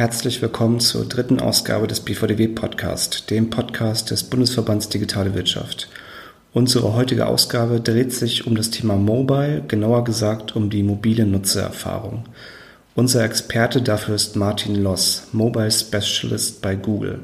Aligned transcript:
Herzlich 0.00 0.40
willkommen 0.40 0.80
zur 0.80 1.04
dritten 1.04 1.40
Ausgabe 1.40 1.86
des 1.86 2.00
BVDW 2.00 2.48
Podcast, 2.48 3.28
dem 3.28 3.50
Podcast 3.50 4.10
des 4.10 4.24
Bundesverbands 4.24 4.88
Digitale 4.88 5.34
Wirtschaft. 5.34 5.90
Unsere 6.54 6.94
heutige 6.94 7.26
Ausgabe 7.26 7.82
dreht 7.82 8.10
sich 8.10 8.46
um 8.46 8.54
das 8.54 8.70
Thema 8.70 8.96
Mobile, 8.96 9.62
genauer 9.68 10.04
gesagt 10.04 10.56
um 10.56 10.70
die 10.70 10.82
mobile 10.82 11.26
Nutzererfahrung. 11.26 12.24
Unser 12.94 13.26
Experte 13.26 13.82
dafür 13.82 14.14
ist 14.14 14.36
Martin 14.36 14.76
Loss, 14.76 15.28
Mobile 15.32 15.70
Specialist 15.70 16.62
bei 16.62 16.76
Google. 16.76 17.20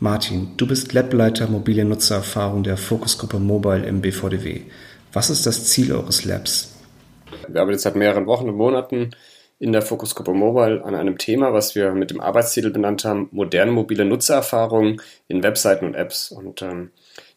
Martin, 0.00 0.48
du 0.56 0.66
bist 0.66 0.92
Lableiter 0.92 1.46
mobile 1.46 1.84
Nutzererfahrung 1.84 2.64
der 2.64 2.76
Fokusgruppe 2.76 3.38
Mobile 3.38 3.86
im 3.86 4.00
BVDW. 4.00 4.62
Was 5.12 5.30
ist 5.30 5.46
das 5.46 5.66
Ziel 5.66 5.92
eures 5.92 6.24
Labs? 6.24 6.74
Wir 7.46 7.60
arbeiten 7.60 7.74
jetzt 7.74 7.84
seit 7.84 7.94
mehreren 7.94 8.26
Wochen 8.26 8.48
und 8.48 8.56
Monaten 8.56 9.10
in 9.60 9.72
der 9.72 9.82
Fokusgruppe 9.82 10.32
Mobile 10.32 10.82
an 10.84 10.94
einem 10.94 11.18
Thema, 11.18 11.52
was 11.52 11.74
wir 11.74 11.92
mit 11.92 12.10
dem 12.10 12.20
Arbeitstitel 12.20 12.70
benannt 12.70 13.04
haben, 13.04 13.28
moderne 13.30 13.70
mobile 13.70 14.06
Nutzererfahrungen 14.06 15.02
in 15.28 15.42
Webseiten 15.42 15.84
und 15.84 15.94
Apps. 15.94 16.32
Und 16.32 16.62
ähm, 16.62 16.90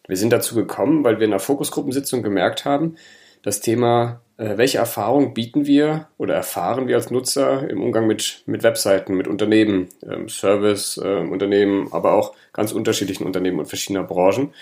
wir 0.08 0.16
sind 0.16 0.32
dazu 0.32 0.56
gekommen, 0.56 1.04
weil 1.04 1.20
wir 1.20 1.26
in 1.26 1.32
der 1.32 1.42
Fokusgruppensitzung 1.42 2.24
gemerkt 2.24 2.64
haben, 2.64 2.96
das 3.42 3.60
Thema, 3.60 4.22
äh, 4.38 4.56
welche 4.56 4.78
Erfahrungen 4.78 5.34
bieten 5.34 5.66
wir 5.66 6.08
oder 6.18 6.34
erfahren 6.34 6.88
wir 6.88 6.96
als 6.96 7.12
Nutzer 7.12 7.70
im 7.70 7.84
Umgang 7.84 8.08
mit, 8.08 8.44
mit 8.46 8.64
Webseiten, 8.64 9.16
mit 9.16 9.28
Unternehmen, 9.28 9.90
ähm, 10.10 10.30
Service-Unternehmen, 10.30 11.88
äh, 11.88 11.90
aber 11.92 12.14
auch 12.14 12.34
ganz 12.54 12.72
unterschiedlichen 12.72 13.26
Unternehmen 13.26 13.60
und 13.60 13.68
verschiedener 13.68 14.06
Branchen. 14.06 14.54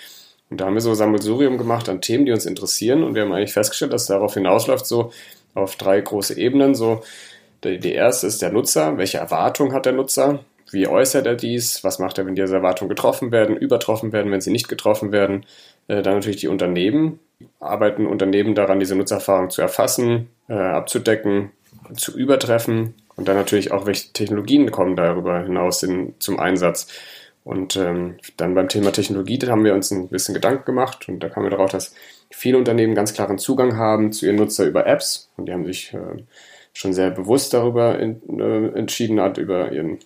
Und 0.50 0.60
da 0.60 0.66
haben 0.66 0.74
wir 0.74 0.80
so 0.80 0.94
Sammelsurium 0.94 1.58
gemacht 1.58 1.88
an 1.88 2.00
Themen, 2.00 2.26
die 2.26 2.32
uns 2.32 2.44
interessieren. 2.44 3.04
Und 3.04 3.14
wir 3.14 3.22
haben 3.22 3.32
eigentlich 3.32 3.52
festgestellt, 3.52 3.92
dass 3.92 4.06
darauf 4.06 4.34
hinausläuft, 4.34 4.84
so 4.84 5.12
auf 5.54 5.76
drei 5.76 6.00
große 6.00 6.36
Ebenen. 6.36 6.74
So 6.74 7.02
die 7.64 7.92
erste 7.92 8.26
ist 8.26 8.42
der 8.42 8.52
Nutzer. 8.52 8.98
Welche 8.98 9.18
Erwartung 9.18 9.72
hat 9.72 9.86
der 9.86 9.92
Nutzer? 9.92 10.44
Wie 10.70 10.88
äußert 10.88 11.26
er 11.26 11.34
dies? 11.34 11.84
Was 11.84 11.98
macht 11.98 12.18
er, 12.18 12.26
wenn 12.26 12.34
diese 12.34 12.56
Erwartungen 12.56 12.88
getroffen 12.88 13.30
werden, 13.30 13.56
übertroffen 13.56 14.12
werden, 14.12 14.32
wenn 14.32 14.40
sie 14.40 14.50
nicht 14.50 14.68
getroffen 14.68 15.12
werden? 15.12 15.44
Äh, 15.86 16.02
dann 16.02 16.14
natürlich 16.14 16.40
die 16.40 16.48
Unternehmen. 16.48 17.20
Arbeiten 17.60 18.06
Unternehmen 18.06 18.54
daran, 18.54 18.80
diese 18.80 18.94
Nutzererfahrung 18.96 19.50
zu 19.50 19.62
erfassen, 19.62 20.28
äh, 20.48 20.54
abzudecken, 20.54 21.50
zu 21.94 22.16
übertreffen? 22.16 22.94
Und 23.16 23.28
dann 23.28 23.36
natürlich 23.36 23.72
auch, 23.72 23.84
welche 23.84 24.12
Technologien 24.12 24.70
kommen 24.70 24.96
darüber 24.96 25.42
hinaus 25.42 25.82
in, 25.82 26.14
zum 26.18 26.40
Einsatz? 26.40 26.88
Und 27.44 27.76
ähm, 27.76 28.16
dann 28.36 28.54
beim 28.54 28.68
Thema 28.68 28.92
Technologie, 28.92 29.38
da 29.38 29.48
haben 29.48 29.64
wir 29.64 29.74
uns 29.74 29.90
ein 29.90 30.08
bisschen 30.08 30.32
Gedanken 30.32 30.64
gemacht 30.64 31.08
und 31.08 31.20
da 31.20 31.28
kamen 31.28 31.46
wir 31.46 31.50
darauf, 31.50 31.72
dass 31.72 31.92
viele 32.30 32.56
Unternehmen 32.56 32.94
ganz 32.94 33.14
klaren 33.14 33.36
Zugang 33.36 33.76
haben 33.76 34.12
zu 34.12 34.26
ihren 34.26 34.36
Nutzer 34.36 34.64
über 34.64 34.86
Apps 34.86 35.28
und 35.36 35.46
die 35.46 35.52
haben 35.52 35.66
sich 35.66 35.92
äh, 35.92 36.22
schon 36.72 36.92
sehr 36.92 37.10
bewusst 37.10 37.54
darüber 37.54 37.98
in, 37.98 38.20
äh, 38.40 38.78
entschieden 38.78 39.20
hat, 39.20 39.38
über 39.38 39.72
ihren, 39.72 39.98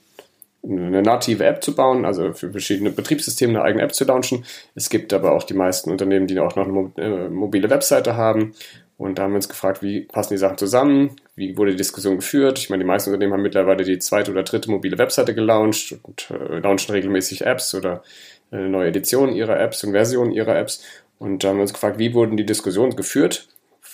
eine 0.62 1.03
native 1.03 1.45
App 1.45 1.62
zu 1.62 1.77
bauen, 1.77 2.05
also 2.05 2.33
für 2.33 2.50
verschiedene 2.50 2.91
Betriebssysteme 2.91 3.53
eine 3.53 3.62
eigene 3.62 3.84
App 3.84 3.95
zu 3.95 4.05
launchen. 4.05 4.45
Es 4.75 4.91
gibt 4.91 5.12
aber 5.12 5.33
auch 5.33 5.44
die 5.44 5.55
meisten 5.55 5.91
Unternehmen, 5.91 6.27
die 6.27 6.41
auch 6.41 6.56
noch 6.56 6.67
eine 6.67 6.91
äh, 6.97 7.28
mobile 7.28 7.70
Webseite 7.70 8.17
haben. 8.17 8.55
Und 8.98 9.19
da 9.19 9.25
haben 9.25 9.33
wir 9.33 9.37
uns 9.37 9.48
gefragt, 9.48 9.83
wie 9.83 10.00
passen 10.00 10.34
die 10.34 10.39
Sachen 10.39 10.56
zusammen? 10.56 11.17
Wie 11.34 11.56
wurde 11.56 11.72
die 11.72 11.77
Diskussion 11.77 12.17
geführt? 12.17 12.59
Ich 12.59 12.70
meine, 12.70 12.83
die 12.83 12.89
meisten 12.89 13.11
Unternehmen 13.11 13.34
haben 13.34 13.42
mittlerweile 13.42 13.84
die 13.84 13.98
zweite 13.98 14.31
oder 14.31 14.42
dritte 14.42 14.70
mobile 14.70 14.97
Webseite 14.98 15.34
gelauncht 15.34 15.98
und 16.03 16.31
äh, 16.31 16.59
launchen 16.61 16.94
regelmäßig 16.94 17.44
Apps 17.44 17.75
oder 17.75 18.03
äh, 18.50 18.56
neue 18.56 18.89
Editionen 18.89 19.37
ihrer 19.37 19.61
Apps 19.61 19.84
und 19.84 19.92
Versionen 19.92 20.33
ihrer 20.33 20.56
Apps. 20.56 20.83
Und 21.19 21.44
da 21.44 21.48
haben 21.48 21.56
wir 21.56 21.62
uns 21.62 21.75
gefragt, 21.75 21.98
wie 21.98 22.14
wurden 22.14 22.37
die 22.37 22.47
Diskussionen 22.47 22.97
geführt? 22.97 23.48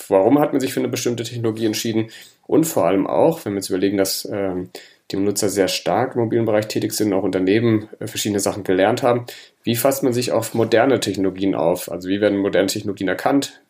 Warum 0.08 0.38
hat 0.38 0.52
man 0.52 0.60
sich 0.60 0.72
für 0.72 0.80
eine 0.80 0.88
bestimmte 0.88 1.24
Technologie 1.24 1.66
entschieden? 1.66 2.10
Und 2.46 2.64
vor 2.64 2.86
allem 2.86 3.06
auch, 3.06 3.44
wenn 3.44 3.52
wir 3.52 3.58
jetzt 3.58 3.70
überlegen, 3.70 3.96
dass 3.96 4.28
ähm, 4.30 4.70
die 5.10 5.16
Nutzer 5.16 5.48
sehr 5.48 5.68
stark 5.68 6.14
im 6.14 6.22
mobilen 6.22 6.44
Bereich 6.44 6.68
tätig 6.68 6.92
sind, 6.92 7.12
auch 7.12 7.22
Unternehmen 7.22 7.88
äh, 8.00 8.06
verschiedene 8.06 8.40
Sachen 8.40 8.64
gelernt 8.64 9.02
haben, 9.02 9.26
wie 9.62 9.76
fasst 9.76 10.02
man 10.02 10.12
sich 10.12 10.32
auf 10.32 10.54
moderne 10.54 11.00
Technologien 11.00 11.54
auf? 11.54 11.90
Also 11.90 12.08
wie 12.08 12.20
werden 12.20 12.38
moderne 12.38 12.66
Technologien 12.66 13.08
erkannt? 13.08 13.62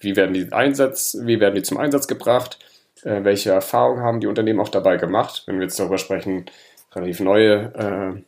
Wie 0.00 0.16
werden 0.16 0.34
die 0.34 0.52
Einsatz, 0.52 1.16
wie 1.22 1.40
werden 1.40 1.54
die 1.54 1.62
zum 1.62 1.78
Einsatz 1.78 2.06
gebracht? 2.06 2.58
Äh, 3.02 3.24
welche 3.24 3.50
Erfahrungen 3.50 4.02
haben 4.02 4.20
die 4.20 4.26
Unternehmen 4.26 4.60
auch 4.60 4.68
dabei 4.68 4.96
gemacht? 4.96 5.44
Wenn 5.46 5.56
wir 5.56 5.64
jetzt 5.64 5.78
darüber 5.78 5.98
sprechen, 5.98 6.46
relativ 6.94 7.20
neue 7.20 8.14
äh, 8.16 8.22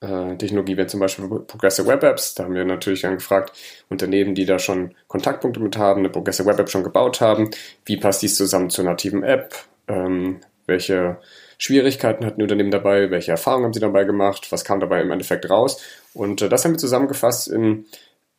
äh, 0.00 0.36
Technologie 0.36 0.76
wäre 0.76 0.86
zum 0.86 1.00
Beispiel 1.00 1.26
Progressive 1.26 1.86
Web 1.86 2.02
Apps. 2.02 2.34
Da 2.34 2.44
haben 2.44 2.54
wir 2.54 2.64
natürlich 2.64 3.02
dann 3.02 3.14
gefragt, 3.14 3.52
Unternehmen, 3.88 4.34
die 4.34 4.46
da 4.46 4.58
schon 4.58 4.94
Kontaktpunkte 5.08 5.60
mit 5.60 5.76
haben, 5.76 6.00
eine 6.00 6.10
Progressive 6.10 6.46
Web 6.46 6.58
App 6.58 6.70
schon 6.70 6.84
gebaut 6.84 7.20
haben, 7.20 7.50
wie 7.84 7.96
passt 7.96 8.22
dies 8.22 8.36
zusammen 8.36 8.70
zur 8.70 8.84
nativen 8.84 9.22
App? 9.22 9.54
Ähm, 9.88 10.40
welche 10.66 11.18
Schwierigkeiten 11.58 12.24
hatten 12.24 12.38
die 12.38 12.44
Unternehmen 12.44 12.70
dabei? 12.70 13.10
Welche 13.10 13.32
Erfahrungen 13.32 13.66
haben 13.66 13.72
sie 13.72 13.80
dabei 13.80 14.04
gemacht? 14.04 14.50
Was 14.50 14.64
kam 14.64 14.80
dabei 14.80 15.02
im 15.02 15.10
Endeffekt 15.10 15.50
raus? 15.50 15.82
Und 16.14 16.42
äh, 16.42 16.48
das 16.48 16.64
haben 16.64 16.72
wir 16.72 16.78
zusammengefasst 16.78 17.48
in 17.48 17.86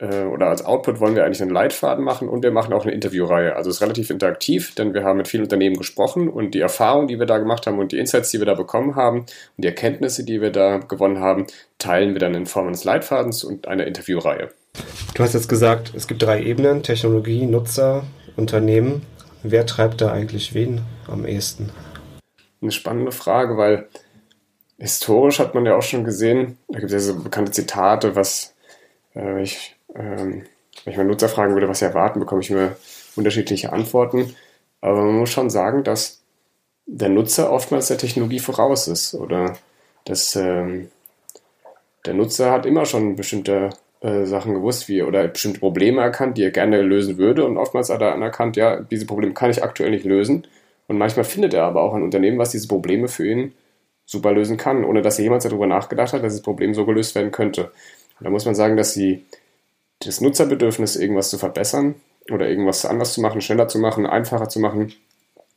äh, 0.02 0.24
oder 0.24 0.48
als 0.48 0.66
Output 0.66 1.00
wollen 1.00 1.16
wir 1.16 1.24
eigentlich 1.24 1.42
einen 1.42 1.52
Leitfaden 1.52 2.04
machen 2.04 2.28
und 2.28 2.44
wir 2.44 2.52
machen 2.52 2.74
auch 2.74 2.84
eine 2.84 2.94
Interviewreihe. 2.94 3.56
Also 3.56 3.70
es 3.70 3.78
ist 3.78 3.82
relativ 3.82 4.10
interaktiv, 4.10 4.74
denn 4.76 4.94
wir 4.94 5.04
haben 5.04 5.18
mit 5.18 5.28
vielen 5.28 5.44
Unternehmen 5.44 5.78
gesprochen 5.78 6.28
und 6.28 6.56
die 6.56 6.60
Erfahrungen, 6.60 7.08
die 7.08 7.20
wir 7.20 7.28
da 7.28 7.38
gemacht 7.38 7.68
haben 7.68 7.78
und 7.78 7.92
die 7.92 8.00
Insights, 8.00 8.32
die 8.32 8.40
wir 8.40 8.48
da 8.48 8.56
bekommen 8.56 8.96
haben 8.96 9.20
und 9.20 9.30
die 9.58 9.68
Erkenntnisse, 9.68 10.26
die 10.26 10.42
wir 10.42 10.52
da 10.52 10.78
gewonnen 10.80 11.20
haben, 11.20 11.46
teilen 11.78 12.14
wir 12.14 12.20
dann 12.20 12.34
in 12.34 12.48
Form 12.48 12.68
eines 12.68 12.84
Leitfadens 12.84 13.44
und 13.44 13.68
einer 13.68 13.86
Interviewreihe. 13.86 14.50
Du 15.14 15.24
hast 15.24 15.34
jetzt 15.34 15.50
gesagt, 15.50 15.94
es 15.96 16.08
gibt 16.08 16.24
drei 16.24 16.42
Ebenen, 16.42 16.82
Technologie, 16.82 17.46
Nutzer, 17.46 18.04
Unternehmen. 18.36 19.06
Wer 19.44 19.66
treibt 19.66 20.02
da 20.02 20.12
eigentlich 20.12 20.54
wen 20.54 20.82
am 21.08 21.26
ehesten? 21.26 21.70
Eine 22.62 22.72
spannende 22.72 23.12
Frage, 23.12 23.58
weil 23.58 23.88
historisch 24.78 25.40
hat 25.40 25.54
man 25.54 25.66
ja 25.66 25.76
auch 25.76 25.84
schon 25.84 26.04
gesehen, 26.04 26.58
da 26.70 26.80
gibt 26.80 26.92
es 26.92 27.08
ja 27.08 27.14
so 27.14 27.24
bekannte 27.24 27.52
Zitate, 27.52 28.16
was 28.16 28.56
äh, 29.16 29.42
ich 29.42 29.76
ähm, 29.96 30.44
wenn 30.84 30.92
ich 30.92 30.98
mal 30.98 31.06
Nutzer 31.06 31.30
fragen 31.30 31.54
würde, 31.54 31.68
was 31.68 31.80
sie 31.80 31.86
erwarten, 31.86 32.20
bekomme 32.20 32.42
ich 32.42 32.50
mir 32.50 32.76
unterschiedliche 33.16 33.74
Antworten. 33.74 34.36
Aber 34.82 35.04
man 35.04 35.20
muss 35.20 35.30
schon 35.30 35.50
sagen, 35.50 35.84
dass 35.84 36.22
der 36.86 37.10
Nutzer 37.10 37.52
oftmals 37.52 37.88
der 37.88 37.98
Technologie 37.98 38.40
voraus 38.40 38.88
ist 38.88 39.14
oder 39.14 39.58
dass 40.06 40.36
ähm, 40.36 40.90
der 42.06 42.14
Nutzer 42.16 42.52
hat 42.52 42.66
immer 42.66 42.86
schon 42.86 43.16
bestimmte 43.16 43.70
äh, 44.02 44.26
Sachen 44.26 44.56
gewusst, 44.56 44.90
wie 44.90 45.04
oder 45.04 45.28
bestimmte 45.28 45.60
Probleme 45.60 46.02
erkannt, 46.02 46.38
die 46.38 46.44
er 46.44 46.52
gerne 46.52 46.82
lösen 46.82 47.18
würde 47.18 47.46
und 47.46 47.58
oftmals 47.58 47.90
hat 47.90 48.02
er 48.02 48.14
anerkannt, 48.14 48.58
ja, 48.58 48.82
diese 48.82 49.06
Probleme 49.06 49.34
kann 49.34 49.52
ich 49.52 49.64
aktuell 49.64 49.92
nicht 49.92 50.06
lösen 50.06 50.48
und 50.88 50.98
manchmal 50.98 51.26
findet 51.26 51.54
er 51.54 51.64
aber 51.66 51.84
auch 51.84 51.94
ein 51.94 52.04
Unternehmen, 52.04 52.40
was 52.40 52.50
diese 52.50 52.68
Probleme 52.68 53.08
für 53.08 53.28
ihn 53.28 53.54
super 54.06 54.32
lösen 54.34 54.58
kann, 54.58 54.84
ohne 54.84 55.02
dass 55.02 55.20
er 55.20 55.24
jemals 55.24 55.44
darüber 55.44 55.68
nachgedacht 55.68 56.14
hat, 56.14 56.24
dass 56.24 56.34
das 56.34 56.42
Problem 56.42 56.74
so 56.74 56.86
gelöst 56.86 57.16
werden 57.16 57.32
könnte. 57.32 57.66
Und 58.20 58.26
da 58.26 58.30
muss 58.30 58.46
man 58.46 58.56
sagen, 58.56 58.76
dass 58.76 58.94
die 58.94 59.26
das 60.06 60.22
Nutzerbedürfnis, 60.22 60.96
irgendwas 60.96 61.30
zu 61.30 61.38
verbessern 61.38 61.96
oder 62.32 62.50
irgendwas 62.50 62.86
anders 62.86 63.14
zu 63.14 63.22
machen, 63.22 63.42
schneller 63.42 63.68
zu 63.68 63.80
machen, 63.80 64.06
einfacher 64.06 64.50
zu 64.50 64.60
machen, 64.60 64.94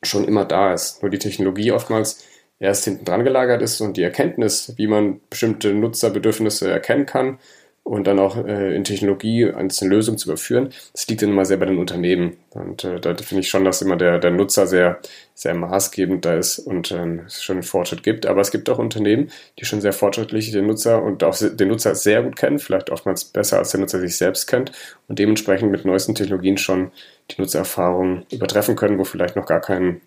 schon 0.02 0.24
immer 0.24 0.44
da 0.44 0.72
ist. 0.72 1.02
Nur 1.02 1.10
die 1.10 1.18
Technologie 1.18 1.72
oftmals 1.72 2.24
erst 2.58 2.84
hinten 2.84 3.04
dran 3.04 3.24
gelagert 3.24 3.62
ist 3.62 3.80
und 3.80 3.96
die 3.96 4.02
Erkenntnis, 4.02 4.74
wie 4.76 4.86
man 4.86 5.20
bestimmte 5.28 5.74
Nutzerbedürfnisse 5.74 6.70
erkennen 6.70 7.06
kann 7.06 7.38
und 7.84 8.06
dann 8.06 8.18
auch 8.18 8.36
äh, 8.38 8.74
in 8.74 8.82
Technologie 8.82 9.52
eine 9.52 9.68
Lösung 9.82 10.16
zu 10.16 10.30
überführen, 10.30 10.70
das 10.92 11.06
liegt 11.06 11.20
dann 11.20 11.28
immer 11.28 11.44
sehr 11.44 11.58
bei 11.58 11.66
den 11.66 11.78
Unternehmen. 11.78 12.38
Und 12.50 12.82
äh, 12.82 12.98
da 12.98 13.14
finde 13.14 13.42
ich 13.42 13.50
schon, 13.50 13.64
dass 13.64 13.82
immer 13.82 13.96
der, 13.96 14.18
der 14.18 14.30
Nutzer 14.30 14.66
sehr, 14.66 14.98
sehr 15.34 15.54
maßgebend 15.54 16.24
da 16.24 16.34
ist 16.34 16.58
und 16.58 16.90
ähm, 16.92 17.20
es 17.26 17.42
schon 17.42 17.56
einen 17.56 17.62
Fortschritt 17.62 18.02
gibt. 18.02 18.24
Aber 18.24 18.40
es 18.40 18.50
gibt 18.50 18.70
auch 18.70 18.78
Unternehmen, 18.78 19.30
die 19.60 19.66
schon 19.66 19.82
sehr 19.82 19.92
fortschrittlich 19.92 20.50
den 20.50 20.66
Nutzer 20.66 21.02
und 21.02 21.22
auch 21.24 21.36
den 21.38 21.68
Nutzer 21.68 21.94
sehr 21.94 22.22
gut 22.22 22.36
kennen, 22.36 22.58
vielleicht 22.58 22.88
oftmals 22.88 23.24
besser 23.26 23.58
als 23.58 23.72
der 23.72 23.80
Nutzer 23.80 24.00
sich 24.00 24.16
selbst 24.16 24.46
kennt 24.46 24.72
und 25.06 25.18
dementsprechend 25.18 25.70
mit 25.70 25.84
neuesten 25.84 26.14
Technologien 26.14 26.56
schon 26.56 26.90
die 27.30 27.40
Nutzererfahrung 27.40 28.24
übertreffen 28.32 28.76
können, 28.76 28.98
wo 28.98 29.04
vielleicht 29.04 29.36
noch 29.36 29.46
gar 29.46 29.60
kein, 29.60 30.00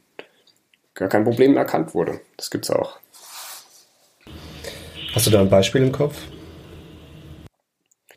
gar 0.96 1.10
kein 1.10 1.25
Problem 1.25 1.56
erkannt 1.57 1.94
wurde. 1.94 2.22
Das 2.38 2.50
gibt 2.50 2.66
es 2.66 2.72
auch. 2.72 2.98
Hast 5.13 5.28
du 5.28 5.31
da 5.31 5.42
ein 5.42 5.50
Beispiel 5.50 5.84
im 5.84 5.92
Kopf? 5.92 6.18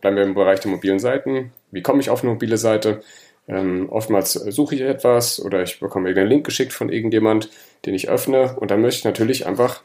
Bleiben 0.00 0.16
wir 0.16 0.22
im 0.22 0.34
Bereich 0.34 0.60
der 0.60 0.70
mobilen 0.70 0.98
Seiten. 0.98 1.52
Wie 1.70 1.82
komme 1.82 2.00
ich 2.00 2.10
auf 2.10 2.22
eine 2.22 2.32
mobile 2.32 2.56
Seite? 2.56 3.02
Ähm, 3.48 3.88
oftmals 3.90 4.32
suche 4.32 4.74
ich 4.74 4.80
etwas 4.82 5.40
oder 5.40 5.62
ich 5.62 5.80
bekomme 5.80 6.08
irgendeinen 6.08 6.30
Link 6.30 6.46
geschickt 6.46 6.72
von 6.72 6.90
irgendjemand, 6.90 7.50
den 7.84 7.94
ich 7.94 8.08
öffne 8.08 8.56
und 8.58 8.70
dann 8.70 8.80
möchte 8.80 8.98
ich 8.98 9.04
natürlich 9.04 9.46
einfach 9.46 9.82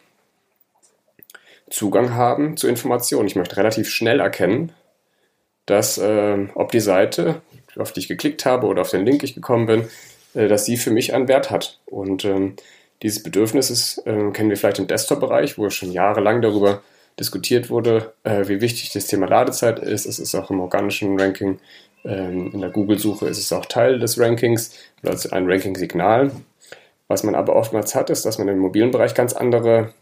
Zugang 1.70 2.14
haben 2.14 2.58
zu 2.58 2.68
Informationen. 2.68 3.28
Ich 3.28 3.36
möchte 3.36 3.58
relativ 3.58 3.90
schnell 3.90 4.20
erkennen, 4.20 4.72
dass 5.66 5.98
äh, 5.98 6.48
ob 6.54 6.72
die 6.72 6.80
Seite, 6.80 7.42
auf 7.76 7.92
die 7.92 8.02
ich 8.02 8.08
geklickt 8.08 8.46
habe 8.46 8.68
oder 8.68 8.82
auf 8.82 8.92
den 8.92 9.06
Link 9.06 9.24
ich 9.24 9.34
gekommen 9.34 9.66
bin, 9.66 9.88
äh, 10.36 10.48
dass 10.48 10.66
sie 10.66 10.78
für 10.78 10.92
mich 10.92 11.14
einen 11.14 11.28
Wert 11.28 11.50
hat. 11.50 11.80
Und 11.86 12.24
ähm, 12.24 12.56
dieses 13.02 13.24
Bedürfnis 13.24 13.70
ist, 13.70 14.06
äh, 14.06 14.32
kennen 14.32 14.50
wir 14.50 14.58
vielleicht 14.58 14.80
im 14.80 14.88
Desktop-Bereich, 14.88 15.58
wo 15.58 15.64
wir 15.64 15.72
schon 15.72 15.92
jahrelang 15.92 16.42
darüber 16.42 16.84
diskutiert 17.20 17.70
wurde, 17.70 18.14
äh, 18.24 18.48
wie 18.48 18.62
wichtig 18.62 18.92
das 18.94 19.08
Thema 19.08 19.28
Ladezeit 19.28 19.80
ist. 19.80 20.06
Es 20.06 20.20
ist 20.20 20.36
auch 20.36 20.50
im 20.50 20.60
organischen 20.60 21.20
Ranking, 21.20 21.60
ähm, 22.04 22.52
in 22.54 22.62
der 22.62 22.70
Google-Suche 22.70 23.28
ist 23.28 23.40
es 23.40 23.52
auch 23.52 23.66
Teil 23.66 24.00
des 24.00 24.20
Rankings 24.20 24.74
oder 25.02 25.12
als 25.12 25.32
ein 25.32 25.50
Ranking-Signal. 25.50 26.32
Was 27.08 27.24
man 27.24 27.36
aber 27.36 27.56
oftmals 27.56 27.96
hat, 27.96 28.10
ist, 28.10 28.26
dass 28.26 28.38
man 28.38 28.48
im 28.48 28.60
mobilen 28.60 28.92
Bereich 28.92 29.14
ganz 29.14 29.34
andere 29.34 29.94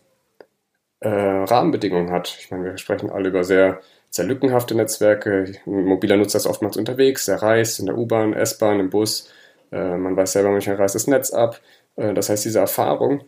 äh, 0.99 1.09
Rahmenbedingungen 1.09 2.11
hat. 2.11 2.35
Ich 2.39 2.49
meine, 2.49 2.63
wir 2.63 2.77
sprechen 2.77 3.09
alle 3.09 3.29
über 3.29 3.43
sehr, 3.43 3.81
sehr 4.09 4.25
lückenhafte 4.25 4.75
Netzwerke. 4.75 5.53
Ein 5.65 5.85
mobiler 5.85 6.17
Nutzer 6.17 6.37
ist 6.37 6.47
oftmals 6.47 6.77
unterwegs, 6.77 7.27
er 7.27 7.41
reist 7.41 7.79
in 7.79 7.87
der 7.87 7.97
U-Bahn, 7.97 8.33
S-Bahn, 8.33 8.79
im 8.79 8.89
Bus. 8.89 9.29
Äh, 9.71 9.97
man 9.97 10.15
weiß 10.15 10.33
selber, 10.33 10.51
manchmal 10.51 10.77
reißt 10.77 10.95
das 10.95 11.07
Netz 11.07 11.31
ab. 11.31 11.59
Äh, 11.95 12.13
das 12.13 12.29
heißt, 12.29 12.45
diese 12.45 12.59
Erfahrung, 12.59 13.23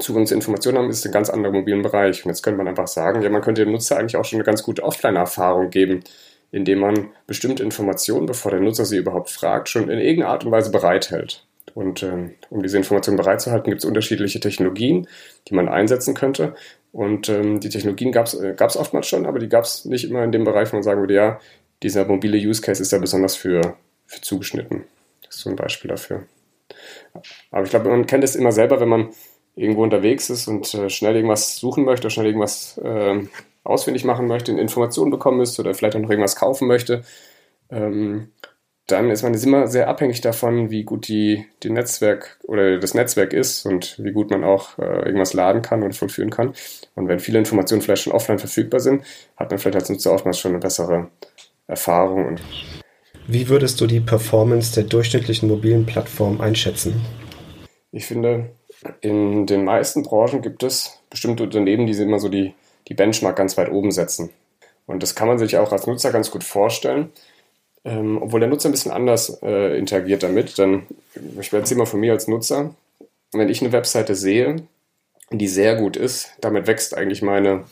Zugang 0.00 0.26
zu 0.26 0.34
Informationen 0.34 0.78
haben, 0.78 0.90
ist 0.90 1.06
ein 1.06 1.12
ganz 1.12 1.30
anderer 1.30 1.52
mobilen 1.52 1.82
Bereich. 1.82 2.24
Und 2.24 2.30
jetzt 2.30 2.42
könnte 2.42 2.58
man 2.58 2.68
einfach 2.68 2.88
sagen, 2.88 3.22
ja, 3.22 3.30
man 3.30 3.42
könnte 3.42 3.64
dem 3.64 3.72
Nutzer 3.72 3.96
eigentlich 3.96 4.16
auch 4.16 4.24
schon 4.24 4.38
eine 4.38 4.44
ganz 4.44 4.62
gute 4.62 4.82
Offline-Erfahrung 4.82 5.70
geben, 5.70 6.02
indem 6.50 6.80
man 6.80 7.10
bestimmte 7.26 7.62
Informationen, 7.62 8.26
bevor 8.26 8.50
der 8.50 8.60
Nutzer 8.60 8.84
sie 8.84 8.98
überhaupt 8.98 9.30
fragt, 9.30 9.68
schon 9.68 9.88
in 9.88 9.98
irgendeiner 9.98 10.32
Art 10.32 10.44
und 10.44 10.52
Weise 10.52 10.70
bereithält. 10.70 11.46
Und 11.74 12.02
ähm, 12.02 12.34
um 12.50 12.62
diese 12.62 12.76
Informationen 12.76 13.16
bereitzuhalten, 13.16 13.70
gibt 13.70 13.82
es 13.82 13.88
unterschiedliche 13.88 14.40
Technologien, 14.40 15.08
die 15.48 15.54
man 15.54 15.68
einsetzen 15.68 16.14
könnte. 16.14 16.54
Und 16.92 17.28
ähm, 17.28 17.58
die 17.60 17.68
Technologien 17.68 18.12
gab 18.12 18.26
es 18.26 18.34
äh, 18.34 18.54
oftmals 18.58 19.08
schon, 19.08 19.26
aber 19.26 19.40
die 19.40 19.48
gab 19.48 19.64
es 19.64 19.84
nicht 19.84 20.08
immer 20.08 20.22
in 20.22 20.30
dem 20.30 20.44
Bereich, 20.44 20.72
wo 20.72 20.76
man 20.76 20.84
sagen 20.84 21.00
würde, 21.00 21.14
ja, 21.14 21.40
dieser 21.82 22.04
mobile 22.04 22.36
Use 22.36 22.62
Case 22.62 22.80
ist 22.80 22.92
ja 22.92 22.98
besonders 22.98 23.34
für, 23.34 23.76
für 24.06 24.20
zugeschnitten. 24.20 24.84
Das 25.26 25.36
ist 25.36 25.42
so 25.42 25.50
ein 25.50 25.56
Beispiel 25.56 25.88
dafür. 25.88 26.22
Aber 27.50 27.64
ich 27.64 27.70
glaube, 27.70 27.88
man 27.88 28.06
kennt 28.06 28.24
es 28.24 28.36
immer 28.36 28.52
selber, 28.52 28.80
wenn 28.80 28.88
man 28.88 29.08
irgendwo 29.56 29.82
unterwegs 29.82 30.30
ist 30.30 30.48
und 30.48 30.72
äh, 30.74 30.90
schnell 30.90 31.16
irgendwas 31.16 31.56
suchen 31.56 31.84
möchte, 31.84 32.10
schnell 32.10 32.26
irgendwas 32.26 32.78
äh, 32.78 33.22
ausfindig 33.62 34.04
machen 34.04 34.26
möchte, 34.26 34.52
Informationen 34.52 35.10
bekommen 35.10 35.38
müsste 35.38 35.62
oder 35.62 35.74
vielleicht 35.74 35.96
auch 35.96 36.00
noch 36.00 36.10
irgendwas 36.10 36.36
kaufen 36.36 36.68
möchte. 36.68 37.02
Ähm, 37.70 38.28
dann 38.86 39.10
ist 39.10 39.22
man 39.22 39.32
immer 39.32 39.66
sehr 39.66 39.88
abhängig 39.88 40.20
davon, 40.20 40.70
wie 40.70 40.84
gut 40.84 41.08
die, 41.08 41.46
die 41.62 41.70
Netzwerk 41.70 42.38
oder 42.44 42.78
das 42.78 42.92
Netzwerk 42.92 43.32
ist 43.32 43.64
und 43.64 43.96
wie 43.98 44.12
gut 44.12 44.30
man 44.30 44.44
auch 44.44 44.78
äh, 44.78 45.06
irgendwas 45.06 45.32
laden 45.32 45.62
kann 45.62 45.82
oder 45.82 45.94
vollführen 45.94 46.30
kann. 46.30 46.52
Und 46.94 47.08
wenn 47.08 47.18
viele 47.18 47.38
Informationen 47.38 47.80
vielleicht 47.80 48.02
schon 48.02 48.12
offline 48.12 48.38
verfügbar 48.38 48.80
sind, 48.80 49.02
hat 49.36 49.50
man 49.50 49.58
vielleicht 49.58 49.76
als 49.76 49.88
Nutzer 49.88 50.12
oftmals 50.12 50.38
schon 50.38 50.52
eine 50.52 50.60
bessere 50.60 51.08
Erfahrung. 51.66 52.26
Und 52.26 52.42
wie 53.26 53.48
würdest 53.48 53.80
du 53.80 53.86
die 53.86 54.00
Performance 54.00 54.74
der 54.74 54.84
durchschnittlichen 54.84 55.48
mobilen 55.48 55.86
Plattform 55.86 56.42
einschätzen? 56.42 57.00
Ich 57.90 58.04
finde, 58.04 58.50
in 59.00 59.46
den 59.46 59.64
meisten 59.64 60.02
Branchen 60.02 60.42
gibt 60.42 60.62
es 60.62 60.98
bestimmte 61.10 61.42
Unternehmen, 61.42 61.86
die 61.86 61.92
immer 61.94 62.18
so 62.18 62.28
die, 62.28 62.54
die 62.88 62.94
Benchmark 62.94 63.36
ganz 63.36 63.56
weit 63.56 63.70
oben 63.70 63.92
setzen. 63.92 64.30
Und 64.86 65.02
das 65.02 65.14
kann 65.14 65.28
man 65.28 65.38
sich 65.38 65.56
auch 65.56 65.72
als 65.72 65.86
Nutzer 65.86 66.12
ganz 66.12 66.30
gut 66.30 66.44
vorstellen 66.44 67.10
ähm, 67.84 68.18
obwohl 68.20 68.40
der 68.40 68.48
Nutzer 68.48 68.68
ein 68.68 68.72
bisschen 68.72 68.92
anders 68.92 69.38
äh, 69.42 69.78
interagiert 69.78 70.22
damit. 70.22 70.58
Dann, 70.58 70.86
ich 71.40 71.52
erzähle 71.52 71.78
mal 71.78 71.86
von 71.86 72.00
mir 72.00 72.12
als 72.12 72.28
Nutzer, 72.28 72.74
wenn 73.32 73.48
ich 73.48 73.60
eine 73.60 73.72
Webseite 73.72 74.14
sehe, 74.14 74.56
die 75.30 75.48
sehr 75.48 75.76
gut 75.76 75.96
ist, 75.96 76.32
damit 76.40 76.66
wächst 76.66 76.96
eigentlich 76.96 77.22
meine, 77.22 77.64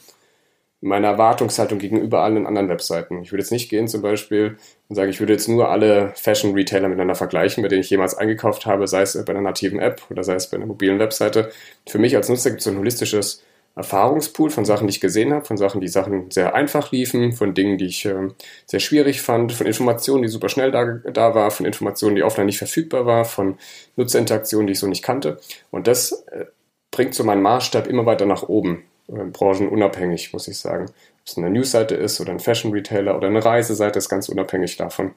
meine 0.82 1.06
Erwartungshaltung 1.06 1.78
gegenüber 1.78 2.22
allen 2.22 2.46
anderen 2.46 2.68
Webseiten. 2.68 3.22
Ich 3.22 3.30
würde 3.30 3.42
jetzt 3.42 3.52
nicht 3.52 3.70
gehen 3.70 3.86
zum 3.86 4.02
Beispiel 4.02 4.56
und 4.88 4.96
sagen, 4.96 5.10
ich 5.10 5.20
würde 5.20 5.32
jetzt 5.32 5.48
nur 5.48 5.68
alle 5.68 6.12
Fashion-Retailer 6.16 6.88
miteinander 6.88 7.14
vergleichen, 7.14 7.62
bei 7.62 7.68
denen 7.68 7.82
ich 7.82 7.90
jemals 7.90 8.16
eingekauft 8.16 8.66
habe, 8.66 8.88
sei 8.88 9.02
es 9.02 9.24
bei 9.24 9.32
einer 9.32 9.40
nativen 9.40 9.78
App 9.78 10.02
oder 10.10 10.24
sei 10.24 10.34
es 10.34 10.48
bei 10.48 10.56
einer 10.56 10.66
mobilen 10.66 10.98
Webseite. 10.98 11.50
Für 11.88 11.98
mich 11.98 12.16
als 12.16 12.28
Nutzer 12.28 12.50
gibt 12.50 12.62
es 12.62 12.68
ein 12.68 12.76
holistisches 12.76 13.44
Erfahrungspool 13.76 14.50
von 14.50 14.64
Sachen, 14.64 14.88
die 14.88 14.90
ich 14.90 15.00
gesehen 15.00 15.32
habe, 15.32 15.44
von 15.44 15.56
Sachen, 15.56 15.80
die 15.80 15.88
Sachen 15.88 16.30
sehr 16.30 16.54
einfach 16.54 16.90
liefen, 16.90 17.32
von 17.32 17.54
Dingen, 17.54 17.78
die 17.78 17.86
ich 17.86 18.04
äh, 18.04 18.28
sehr 18.66 18.80
schwierig 18.80 19.22
fand, 19.22 19.52
von 19.52 19.66
Informationen, 19.66 20.22
die 20.22 20.28
super 20.28 20.48
schnell 20.48 20.72
da, 20.72 20.84
da 21.10 21.34
war, 21.34 21.50
von 21.52 21.64
Informationen, 21.64 22.16
die 22.16 22.24
offline 22.24 22.46
nicht 22.46 22.58
verfügbar 22.58 23.06
war, 23.06 23.24
von 23.24 23.56
Nutzerinteraktionen, 23.96 24.66
die 24.66 24.72
ich 24.72 24.78
so 24.78 24.88
nicht 24.88 25.02
kannte. 25.02 25.38
Und 25.70 25.86
das 25.86 26.12
äh, 26.32 26.46
bringt 26.90 27.14
so 27.14 27.24
meinen 27.24 27.40
Maßstab 27.40 27.86
immer 27.86 28.04
weiter 28.04 28.26
nach 28.26 28.42
oben, 28.42 28.84
branchenunabhängig, 29.12 30.32
muss 30.32 30.48
ich 30.48 30.58
sagen. 30.58 30.86
Ob 30.86 31.26
es 31.26 31.36
eine 31.36 31.50
Newsseite 31.50 31.94
ist 31.94 32.20
oder 32.20 32.32
ein 32.32 32.40
Fashion-Retailer 32.40 33.16
oder 33.16 33.28
eine 33.28 33.44
Reiseseite, 33.44 33.98
ist 33.98 34.08
ganz 34.08 34.28
unabhängig 34.28 34.76
davon. 34.76 35.14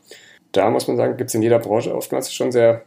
Da 0.52 0.70
muss 0.70 0.88
man 0.88 0.98
sagen, 0.98 1.18
gibt 1.18 1.30
es 1.30 1.36
in 1.36 1.42
jeder 1.42 1.60
Branche 1.60 1.96
oftmals 1.96 2.34
schon 2.34 2.52
sehr 2.52 2.84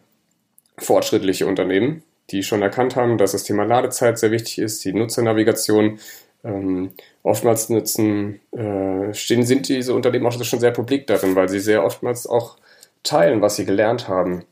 fortschrittliche 0.78 1.46
Unternehmen, 1.46 2.02
die 2.30 2.42
schon 2.42 2.62
erkannt 2.62 2.96
haben, 2.96 3.18
dass 3.18 3.32
das 3.32 3.44
Thema 3.44 3.64
Ladezeit 3.64 4.18
sehr 4.18 4.30
wichtig 4.30 4.58
ist, 4.58 4.84
die 4.84 4.92
Nutzernavigation. 4.92 5.98
Ähm, 6.44 6.92
oftmals 7.24 7.68
nutzen, 7.68 8.40
äh, 8.52 9.12
stehen, 9.12 9.42
sind 9.42 9.68
diese 9.68 9.92
Unternehmen 9.92 10.26
auch 10.26 10.44
schon 10.44 10.60
sehr 10.60 10.70
publik 10.70 11.06
darin, 11.08 11.34
weil 11.34 11.48
sie 11.48 11.58
sehr 11.58 11.84
oftmals 11.84 12.26
auch 12.26 12.56
teilen, 13.02 13.42
was 13.42 13.56
sie 13.56 13.64
gelernt 13.64 14.08
haben. 14.08 14.44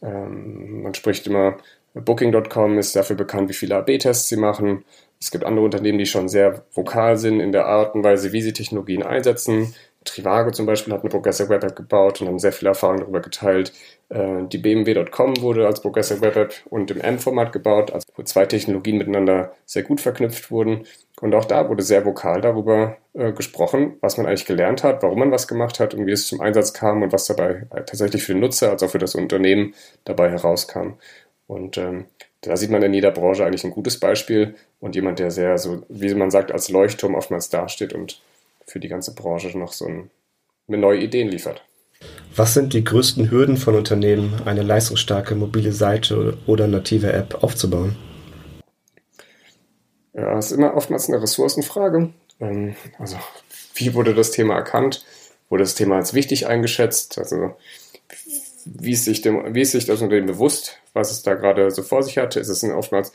Ähm, 0.00 0.82
man 0.82 0.94
spricht 0.94 1.26
immer, 1.26 1.56
Booking.com 1.94 2.78
ist 2.78 2.96
dafür 2.96 3.16
bekannt, 3.16 3.48
wie 3.48 3.54
viele 3.54 3.76
AB-Tests 3.76 4.28
sie 4.28 4.36
machen. 4.36 4.84
Es 5.20 5.30
gibt 5.30 5.44
andere 5.44 5.64
Unternehmen, 5.64 5.98
die 5.98 6.06
schon 6.06 6.28
sehr 6.28 6.64
vokal 6.72 7.16
sind 7.16 7.40
in 7.40 7.52
der 7.52 7.66
Art 7.66 7.94
und 7.94 8.04
Weise, 8.04 8.32
wie 8.32 8.42
sie 8.42 8.52
Technologien 8.52 9.02
einsetzen. 9.02 9.74
Trivago 10.04 10.50
zum 10.50 10.66
Beispiel 10.66 10.92
hat 10.92 11.00
eine 11.00 11.08
Progressive 11.08 11.48
Web 11.48 11.64
App 11.64 11.76
gebaut 11.76 12.20
und 12.20 12.28
haben 12.28 12.38
sehr 12.38 12.52
viel 12.52 12.68
Erfahrung 12.68 12.98
darüber 12.98 13.20
geteilt. 13.20 13.72
Äh, 14.10 14.42
die 14.52 14.58
BMW.com 14.58 15.40
wurde 15.40 15.66
als 15.66 15.80
Progressive 15.80 16.20
Web 16.20 16.36
App 16.36 16.54
und 16.68 16.90
im 16.90 17.00
M-Format 17.00 17.52
gebaut, 17.52 17.92
also 17.92 18.06
wo 18.14 18.22
zwei 18.22 18.44
Technologien 18.44 18.98
miteinander 18.98 19.52
sehr 19.64 19.82
gut 19.82 20.00
verknüpft 20.00 20.50
wurden. 20.50 20.86
Und 21.20 21.34
auch 21.34 21.46
da 21.46 21.68
wurde 21.68 21.82
sehr 21.82 22.04
vokal 22.04 22.40
darüber 22.40 22.98
äh, 23.14 23.32
gesprochen, 23.32 23.96
was 24.00 24.18
man 24.18 24.26
eigentlich 24.26 24.46
gelernt 24.46 24.84
hat, 24.84 25.02
warum 25.02 25.20
man 25.20 25.30
was 25.30 25.48
gemacht 25.48 25.80
hat 25.80 25.94
und 25.94 26.06
wie 26.06 26.12
es 26.12 26.26
zum 26.26 26.40
Einsatz 26.40 26.74
kam 26.74 27.02
und 27.02 27.12
was 27.12 27.26
dabei 27.26 27.66
äh, 27.70 27.84
tatsächlich 27.84 28.24
für 28.24 28.34
den 28.34 28.40
Nutzer 28.40 28.70
als 28.70 28.82
auch 28.82 28.90
für 28.90 28.98
das 28.98 29.14
Unternehmen 29.14 29.74
dabei 30.04 30.30
herauskam. 30.30 30.94
Und 31.46 31.76
ähm, 31.78 32.06
da 32.40 32.56
sieht 32.56 32.70
man 32.70 32.82
in 32.82 32.94
jeder 32.94 33.10
Branche 33.10 33.44
eigentlich 33.44 33.64
ein 33.64 33.70
gutes 33.70 34.00
Beispiel 34.00 34.54
und 34.80 34.94
jemand, 34.94 35.18
der 35.18 35.30
sehr, 35.30 35.58
so 35.58 35.82
wie 35.88 36.14
man 36.14 36.30
sagt, 36.30 36.52
als 36.52 36.68
Leuchtturm 36.68 37.14
oftmals 37.14 37.50
dasteht 37.50 37.92
und 37.92 38.20
für 38.66 38.80
die 38.80 38.88
ganze 38.88 39.14
Branche 39.14 39.56
noch 39.56 39.72
so 39.72 39.86
ein, 39.86 40.10
neue 40.66 41.00
Ideen 41.00 41.28
liefert. 41.28 41.62
Was 42.34 42.54
sind 42.54 42.72
die 42.72 42.84
größten 42.84 43.30
Hürden 43.30 43.56
von 43.56 43.74
Unternehmen, 43.74 44.42
eine 44.44 44.62
leistungsstarke 44.62 45.34
mobile 45.34 45.72
Seite 45.72 46.36
oder 46.46 46.66
native 46.66 47.12
App 47.12 47.42
aufzubauen? 47.42 47.96
Ja, 50.14 50.38
es 50.38 50.46
ist 50.46 50.58
immer 50.58 50.74
oftmals 50.74 51.08
eine 51.08 51.20
Ressourcenfrage. 51.22 52.10
Ähm, 52.40 52.76
also, 52.98 53.16
wie 53.74 53.94
wurde 53.94 54.14
das 54.14 54.30
Thema 54.30 54.54
erkannt? 54.54 55.04
Wurde 55.48 55.64
das 55.64 55.74
Thema 55.74 55.96
als 55.96 56.14
wichtig 56.14 56.46
eingeschätzt? 56.46 57.18
Also, 57.18 57.56
wie 58.64 58.92
ist 58.92 59.04
sich, 59.04 59.22
dem, 59.22 59.54
wie 59.54 59.62
ist 59.62 59.72
sich 59.72 59.86
das 59.86 60.00
Unternehmen 60.00 60.26
bewusst, 60.26 60.78
was 60.92 61.10
es 61.10 61.22
da 61.22 61.34
gerade 61.34 61.70
so 61.70 61.82
vor 61.82 62.02
sich 62.02 62.18
hatte? 62.18 62.40
Ist 62.40 62.48
es 62.48 62.64
oftmals 62.64 63.12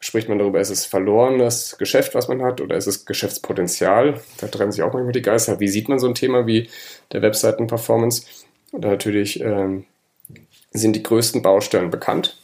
spricht 0.00 0.28
man 0.30 0.38
darüber, 0.38 0.60
ist 0.60 0.70
es 0.70 0.86
verlorenes 0.86 1.76
Geschäft, 1.78 2.14
was 2.14 2.28
man 2.28 2.42
hat, 2.42 2.60
oder 2.60 2.76
ist 2.76 2.86
es 2.86 3.04
Geschäftspotenzial? 3.04 4.20
Da 4.38 4.48
trennen 4.48 4.72
sich 4.72 4.82
auch 4.82 4.92
manchmal 4.92 5.12
die 5.12 5.22
Geister. 5.22 5.60
Wie 5.60 5.68
sieht 5.68 5.88
man 5.88 5.98
so 5.98 6.08
ein 6.08 6.14
Thema 6.14 6.46
wie 6.46 6.68
der 7.12 7.20
Webseiten-Performance? 7.20 8.24
Und 8.72 8.84
natürlich 8.84 9.40
ähm, 9.40 9.84
sind 10.70 10.96
die 10.96 11.02
größten 11.02 11.42
Baustellen 11.42 11.90
bekannt 11.90 12.40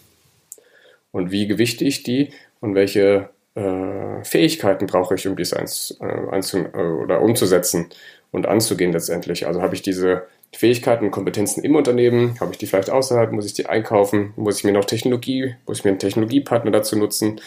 und 1.13 1.31
wie 1.31 1.47
gewichte 1.47 1.85
ich 1.85 2.03
die 2.03 2.33
und 2.61 2.75
welche 2.75 3.31
äh, 3.55 4.23
Fähigkeiten 4.23 4.87
brauche 4.87 5.15
ich, 5.15 5.27
um 5.27 5.37
dies 5.37 5.55
eins, 5.55 5.97
äh, 6.01 6.59
äh, 6.59 6.79
oder 6.79 7.23
umzusetzen 7.23 7.89
und 8.33 8.47
anzugehen 8.47 8.93
letztendlich. 8.93 9.47
Also 9.47 9.63
habe 9.63 9.75
ich 9.75 9.83
diese 9.83 10.27
Fähigkeiten 10.55 11.05
und 11.05 11.11
Kompetenzen 11.11 11.63
im 11.63 11.77
Unternehmen? 11.77 12.39
Habe 12.41 12.53
ich 12.53 12.59
die 12.59 12.67
vielleicht 12.67 12.91
außerhalb? 12.91 13.33
Muss 13.33 13.47
ich 13.47 13.55
die 13.55 13.67
einkaufen? 13.67 14.33
Muss 14.37 14.59
ich 14.59 14.65
mir 14.65 14.73
noch 14.73 14.85
Technologie, 14.85 15.55
muss 15.67 15.79
ich 15.79 15.85
mir 15.85 15.91
einen 15.91 15.99
Technologiepartner 15.99 16.71
dazu 16.71 16.97
nutzen, 16.97 17.41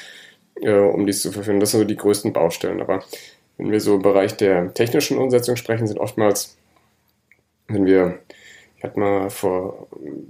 äh, 0.61 0.71
um 0.71 1.05
dies 1.05 1.21
zu 1.21 1.31
verführen? 1.31 1.59
Das 1.59 1.71
sind 1.71 1.81
so 1.81 1.85
die 1.85 1.95
größten 1.95 2.33
Baustellen. 2.33 2.81
Aber 2.81 3.03
wenn 3.57 3.71
wir 3.71 3.79
so 3.81 3.95
im 3.95 4.01
Bereich 4.01 4.37
der 4.37 4.73
technischen 4.73 5.17
Umsetzung 5.17 5.55
sprechen, 5.55 5.87
sind 5.87 5.99
oftmals, 5.99 6.57
wenn 7.67 7.85
wir, 7.85 8.19
ich 8.77 8.83
hatte 8.83 8.99
mal 8.99 9.29
vor, 9.29 9.87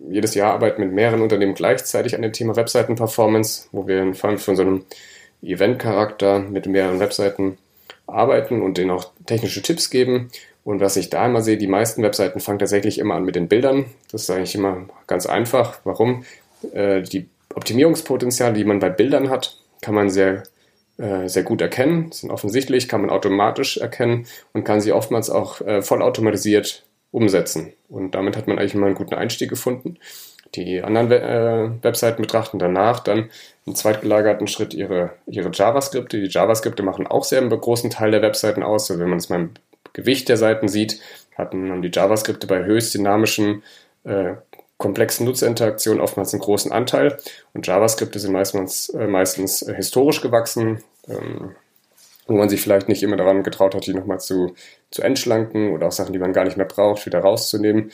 jedes 0.10 0.36
Jahr 0.36 0.54
arbeiten 0.54 0.82
mit 0.82 0.94
mehreren 0.94 1.22
Unternehmen 1.22 1.56
gleichzeitig 1.56 2.16
an 2.16 2.22
dem 2.22 2.34
Thema 2.34 2.56
Webseiten-Performance, 2.56 3.68
wo 3.72 3.88
wir 3.88 4.14
vor 4.14 4.30
allem 4.30 4.40
von 4.40 4.56
so 4.56 4.62
einem 4.62 4.86
Event-Charakter 5.42 6.40
mit 6.40 6.66
mehreren 6.66 7.00
Webseiten 7.00 7.58
arbeiten 8.08 8.62
und 8.62 8.78
denen 8.78 8.92
auch 8.92 9.12
technische 9.26 9.62
Tipps 9.62 9.90
geben 9.90 10.32
und 10.63 10.82
was 10.82 10.98
ich 10.98 11.10
da 11.10 11.25
immer 11.25 11.42
sehe, 11.42 11.58
die 11.58 11.68
meisten 11.68 12.04
Webseiten 12.04 12.39
fangen 12.39 12.60
tatsächlich 12.60 13.00
immer 13.00 13.16
an 13.16 13.24
mit 13.24 13.36
den 13.36 13.48
Bildern. 13.48 13.86
Das 14.12 14.24
ist 14.24 14.30
eigentlich 14.30 14.56
immer 14.56 14.88
ganz 15.08 15.25
einfach. 15.25 15.80
Warum? 15.84 16.25
Äh, 16.74 17.01
die 17.01 17.30
Optimierungspotenziale, 17.54 18.54
die 18.54 18.66
man 18.66 18.80
bei 18.80 18.89
Bildern 18.89 19.30
hat, 19.30 19.58
kann 19.82 19.96
man 19.96 20.10
sehr, 20.10 20.44
äh, 20.98 21.28
sehr 21.28 21.44
gut 21.44 21.62
erkennen, 21.62 22.12
sind 22.12 22.30
offensichtlich, 22.30 22.88
kann 22.88 23.01
man 23.01 23.10
automatisch 23.10 23.78
erkennen 23.78 24.25
und 24.54 24.63
kann 24.63 24.82
sie 24.82 24.92
oftmals 24.92 25.30
auch 25.30 25.62
äh, 25.62 25.82
vollautomatisiert 25.82 26.84
umsetzen. 27.12 27.74
Und 27.88 28.13
damit 28.13 28.38
hat 28.38 28.48
man 28.48 28.60
eigentlich 28.60 28.75
immer 28.75 28.86
einen 28.86 28.96
guten 28.96 29.16
Einstieg 29.16 29.50
gefunden. 29.50 29.98
Die 30.56 30.82
anderen 30.82 31.12
äh, 31.12 31.84
Webseiten 31.84 32.22
betrachten 32.22 32.60
danach 32.60 33.00
dann 33.00 33.30
im 33.66 33.75
zweitgelagerten 33.75 34.48
Schritt 34.48 34.74
ihre, 34.74 35.12
ihre 35.28 35.51
JavaScripte. 35.51 36.20
Die 36.20 36.28
JavaScripte 36.28 36.84
machen 36.84 37.08
auch 37.08 37.24
sehr 37.24 37.39
einen 37.39 37.50
großen 37.50 37.89
Teil 37.89 38.12
der 38.12 38.22
Webseiten 38.22 38.63
aus. 38.63 38.89
Also 38.89 39.01
wenn 39.01 39.10
man 39.10 39.20
es 39.20 39.30
mal 39.30 39.50
Gewicht 39.93 40.29
der 40.29 40.38
Seiten 40.38 40.67
sieht, 40.67 41.00
hatten 41.36 41.72
haben 41.72 41.81
die 41.81 41.91
JavaScripte 41.91 42.48
bei 42.48 42.63
höchst 42.63 42.93
dynamischen, 42.93 43.63
äh, 44.03 44.34
komplexen 44.77 45.25
Nutzerinteraktionen 45.25 46.01
oftmals 46.01 46.34
einen 46.34 46.41
großen 46.41 46.72
Anteil. 46.72 47.17
Und 47.53 47.67
JavaScripte 47.67 48.19
sind 48.19 48.31
meistens, 48.31 48.89
äh, 48.89 49.08
meistens 49.08 49.62
äh, 49.62 49.74
historisch 49.74 50.22
gewachsen. 50.22 50.84
Ähm, 51.08 51.55
wo 52.29 52.36
man 52.36 52.48
sich 52.48 52.62
vielleicht 52.62 52.88
nicht 52.88 53.03
immer 53.03 53.17
daran 53.17 53.43
getraut 53.43 53.75
hat, 53.75 53.86
die 53.88 53.93
nochmal 53.93 54.19
zu, 54.19 54.53
zu 54.91 55.01
entschlanken 55.01 55.74
oder 55.74 55.88
auch 55.88 55.91
Sachen, 55.91 56.13
die 56.13 56.19
man 56.19 56.31
gar 56.31 56.46
nicht 56.46 56.58
mehr 56.58 56.65
braucht, 56.67 57.05
wieder 57.05 57.19
rauszunehmen, 57.19 57.91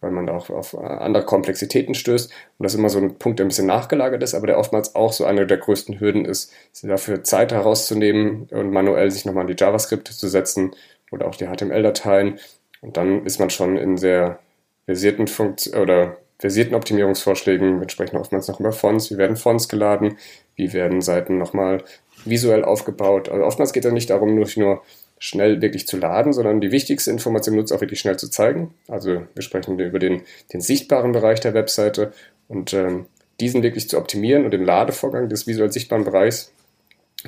weil 0.00 0.10
man 0.10 0.28
auch 0.28 0.50
auf 0.50 0.76
andere 0.76 1.24
Komplexitäten 1.24 1.94
stößt. 1.94 2.30
Und 2.58 2.64
das 2.64 2.72
ist 2.72 2.78
immer 2.78 2.88
so 2.88 2.98
ein 2.98 3.18
Punkt, 3.18 3.38
der 3.38 3.46
ein 3.46 3.48
bisschen 3.48 3.66
nachgelagert 3.66 4.22
ist, 4.22 4.34
aber 4.34 4.46
der 4.46 4.58
oftmals 4.58 4.94
auch 4.94 5.12
so 5.12 5.26
eine 5.26 5.46
der 5.46 5.58
größten 5.58 6.00
Hürden 6.00 6.24
ist, 6.24 6.50
dafür 6.82 7.24
Zeit 7.24 7.52
herauszunehmen 7.52 8.48
und 8.50 8.70
manuell 8.70 9.10
sich 9.10 9.26
nochmal 9.26 9.42
an 9.42 9.48
die 9.48 9.56
JavaScript 9.58 10.08
zu 10.08 10.28
setzen 10.28 10.74
oder 11.14 11.26
auch 11.26 11.36
die 11.36 11.46
HTML-Dateien. 11.46 12.38
Und 12.80 12.96
dann 12.96 13.24
ist 13.24 13.38
man 13.40 13.50
schon 13.50 13.76
in 13.76 13.96
sehr 13.96 14.38
versierten 14.84 15.26
Funktion 15.26 15.80
oder 15.80 16.18
versierten 16.38 16.74
Optimierungsvorschlägen. 16.74 17.80
Wir 17.80 17.88
sprechen 17.88 18.16
oftmals 18.16 18.48
noch 18.48 18.60
über 18.60 18.72
Fonts. 18.72 19.10
Wie 19.10 19.16
werden 19.16 19.36
Fonts 19.36 19.68
geladen? 19.68 20.18
Wie 20.56 20.72
werden 20.72 21.00
Seiten 21.00 21.38
nochmal 21.38 21.82
visuell 22.24 22.64
aufgebaut? 22.64 23.28
Also 23.28 23.44
oftmals 23.44 23.72
geht 23.72 23.84
es 23.84 23.92
nicht 23.92 24.10
darum, 24.10 24.34
nur, 24.34 24.46
nur 24.56 24.82
schnell 25.18 25.62
wirklich 25.62 25.86
zu 25.86 25.96
laden, 25.96 26.32
sondern 26.32 26.60
die 26.60 26.70
wichtigste 26.70 27.10
Information 27.10 27.56
nutzt 27.56 27.72
auch 27.72 27.80
wirklich 27.80 28.00
schnell 28.00 28.18
zu 28.18 28.28
zeigen. 28.28 28.74
Also 28.88 29.22
wir 29.34 29.42
sprechen 29.42 29.78
über 29.78 29.98
den, 29.98 30.22
den 30.52 30.60
sichtbaren 30.60 31.12
Bereich 31.12 31.40
der 31.40 31.54
Webseite 31.54 32.12
und 32.48 32.74
ähm, 32.74 33.06
diesen 33.40 33.62
wirklich 33.62 33.88
zu 33.88 33.96
optimieren 33.96 34.44
und 34.44 34.50
den 34.50 34.64
Ladevorgang 34.64 35.28
des 35.28 35.46
visuell 35.46 35.72
sichtbaren 35.72 36.04
Bereichs 36.04 36.52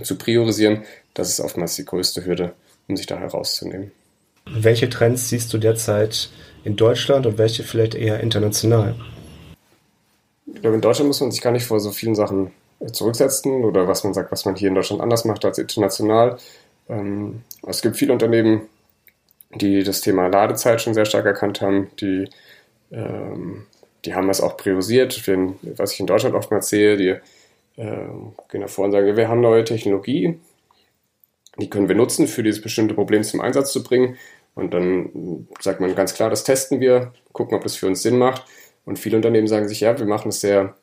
zu 0.02 0.19
priorisieren, 0.19 0.85
das 1.14 1.31
ist 1.31 1.40
oftmals 1.40 1.76
die 1.76 1.85
größte 1.85 2.26
Hürde, 2.26 2.52
um 2.88 2.97
sich 2.97 3.07
da 3.07 3.19
herauszunehmen. 3.19 3.93
Welche 4.47 4.88
Trends 4.88 5.28
siehst 5.28 5.52
du 5.52 5.59
derzeit 5.59 6.31
in 6.64 6.76
Deutschland 6.76 7.26
und 7.26 7.38
welche 7.38 7.62
vielleicht 7.62 7.95
eher 7.95 8.21
international? 8.21 8.95
Ich 10.47 10.61
glaube, 10.61 10.76
in 10.76 10.81
Deutschland 10.81 11.09
muss 11.09 11.21
man 11.21 11.33
sich 11.33 11.40
gar 11.40 11.52
nicht 11.52 11.66
vor 11.66 11.81
so 11.81 11.90
vielen 11.90 12.14
Sachen 12.14 12.52
zurücksetzen 12.93 13.64
oder 13.64 13.88
was 13.88 14.05
man 14.05 14.14
sagt, 14.14 14.31
was 14.33 14.45
man 14.45 14.55
hier 14.55 14.69
in 14.69 14.75
Deutschland 14.75 15.02
anders 15.02 15.25
macht 15.25 15.45
als 15.45 15.59
international. 15.59 16.38
Ähm, 16.88 17.43
es 17.66 17.83
gibt 17.83 17.97
viele 17.97 18.12
Unternehmen, 18.12 18.62
die 19.55 19.83
das 19.83 20.00
Thema 20.00 20.28
Ladezeit 20.28 20.81
schon 20.81 20.95
sehr 20.95 21.05
stark 21.05 21.26
erkannt 21.26 21.61
haben, 21.61 21.90
die, 22.00 22.28
ähm, 22.93 23.66
die 24.05 24.14
haben 24.14 24.28
das 24.28 24.40
auch 24.40 24.57
priorisiert. 24.57 25.23
was 25.76 25.93
ich 25.93 26.00
in 26.00 26.07
Deutschland 26.07 26.35
oftmals 26.35 26.69
sehe, 26.69 26.97
die 26.97 27.09
äh, 27.81 28.09
gehen 28.50 28.61
davor 28.61 28.87
und 28.87 28.93
sagen, 28.93 29.16
wir 29.16 29.28
haben 29.28 29.40
neue 29.40 29.64
Technologie, 29.64 30.38
die 31.59 31.71
können 31.71 31.89
wir 31.89 31.97
nutzen, 31.97 32.27
für 32.27 32.43
dieses 32.43 32.61
bestimmte 32.61 32.95
Problem 32.95 33.23
zum 33.23 33.41
Einsatz 33.41 33.73
zu 33.73 33.83
bringen. 33.83 34.17
Und 34.55 34.73
dann 34.73 35.49
sagt 35.61 35.81
man 35.81 35.95
ganz 35.95 36.15
klar, 36.15 36.31
das 36.31 36.45
testen 36.45 36.81
wir, 36.81 37.13
gucken, 37.33 37.57
ob 37.57 37.63
das 37.63 37.77
für 37.77 37.87
uns 37.87 38.03
Sinn 38.03 38.19
macht. 38.19 38.45
Und 38.85 38.99
viele 38.99 39.17
Unternehmen 39.17 39.47
sagen 39.47 39.69
sich, 39.69 39.81
ja, 39.81 39.99
wir 39.99 40.07
machen 40.07 40.29
es 40.29 40.41
sehr 40.41 40.77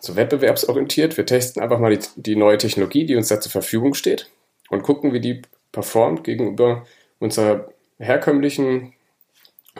so 0.00 0.16
wettbewerbsorientiert. 0.16 1.16
Wir 1.16 1.26
testen 1.26 1.62
einfach 1.62 1.78
mal 1.78 1.96
die, 1.96 2.06
die 2.16 2.36
neue 2.36 2.58
Technologie, 2.58 3.06
die 3.06 3.16
uns 3.16 3.28
da 3.28 3.40
zur 3.40 3.52
Verfügung 3.52 3.94
steht 3.94 4.30
und 4.70 4.82
gucken, 4.82 5.12
wie 5.12 5.20
die 5.20 5.42
performt 5.72 6.24
gegenüber 6.24 6.86
unserer 7.18 7.68
herkömmlichen 7.98 8.92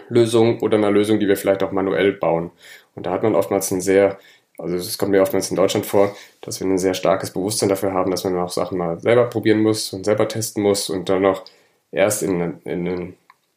Lösung 0.08 0.60
oder 0.60 0.76
einer 0.76 0.90
Lösung, 0.90 1.20
die 1.20 1.28
wir 1.28 1.36
vielleicht 1.36 1.62
auch 1.62 1.72
manuell 1.72 2.12
bauen. 2.12 2.50
Und 2.94 3.06
da 3.06 3.10
hat 3.10 3.22
man 3.22 3.34
oftmals 3.34 3.70
ein 3.70 3.80
sehr, 3.80 4.18
also 4.58 4.76
es 4.76 4.98
kommt 4.98 5.10
mir 5.10 5.22
oftmals 5.22 5.50
in 5.50 5.56
Deutschland 5.56 5.86
vor, 5.86 6.16
dass 6.40 6.60
wir 6.60 6.66
ein 6.66 6.78
sehr 6.78 6.94
starkes 6.94 7.32
Bewusstsein 7.32 7.68
dafür 7.68 7.92
haben, 7.92 8.10
dass 8.10 8.24
man 8.24 8.38
auch 8.38 8.50
Sachen 8.50 8.78
mal 8.78 9.00
selber 9.00 9.24
probieren 9.24 9.62
muss 9.62 9.92
und 9.92 10.04
selber 10.04 10.28
testen 10.28 10.62
muss 10.62 10.90
und 10.90 11.08
dann 11.08 11.22
noch 11.22 11.44
erst 11.90 12.22
in, 12.22 12.60
in 12.64 12.88
einen 12.88 13.16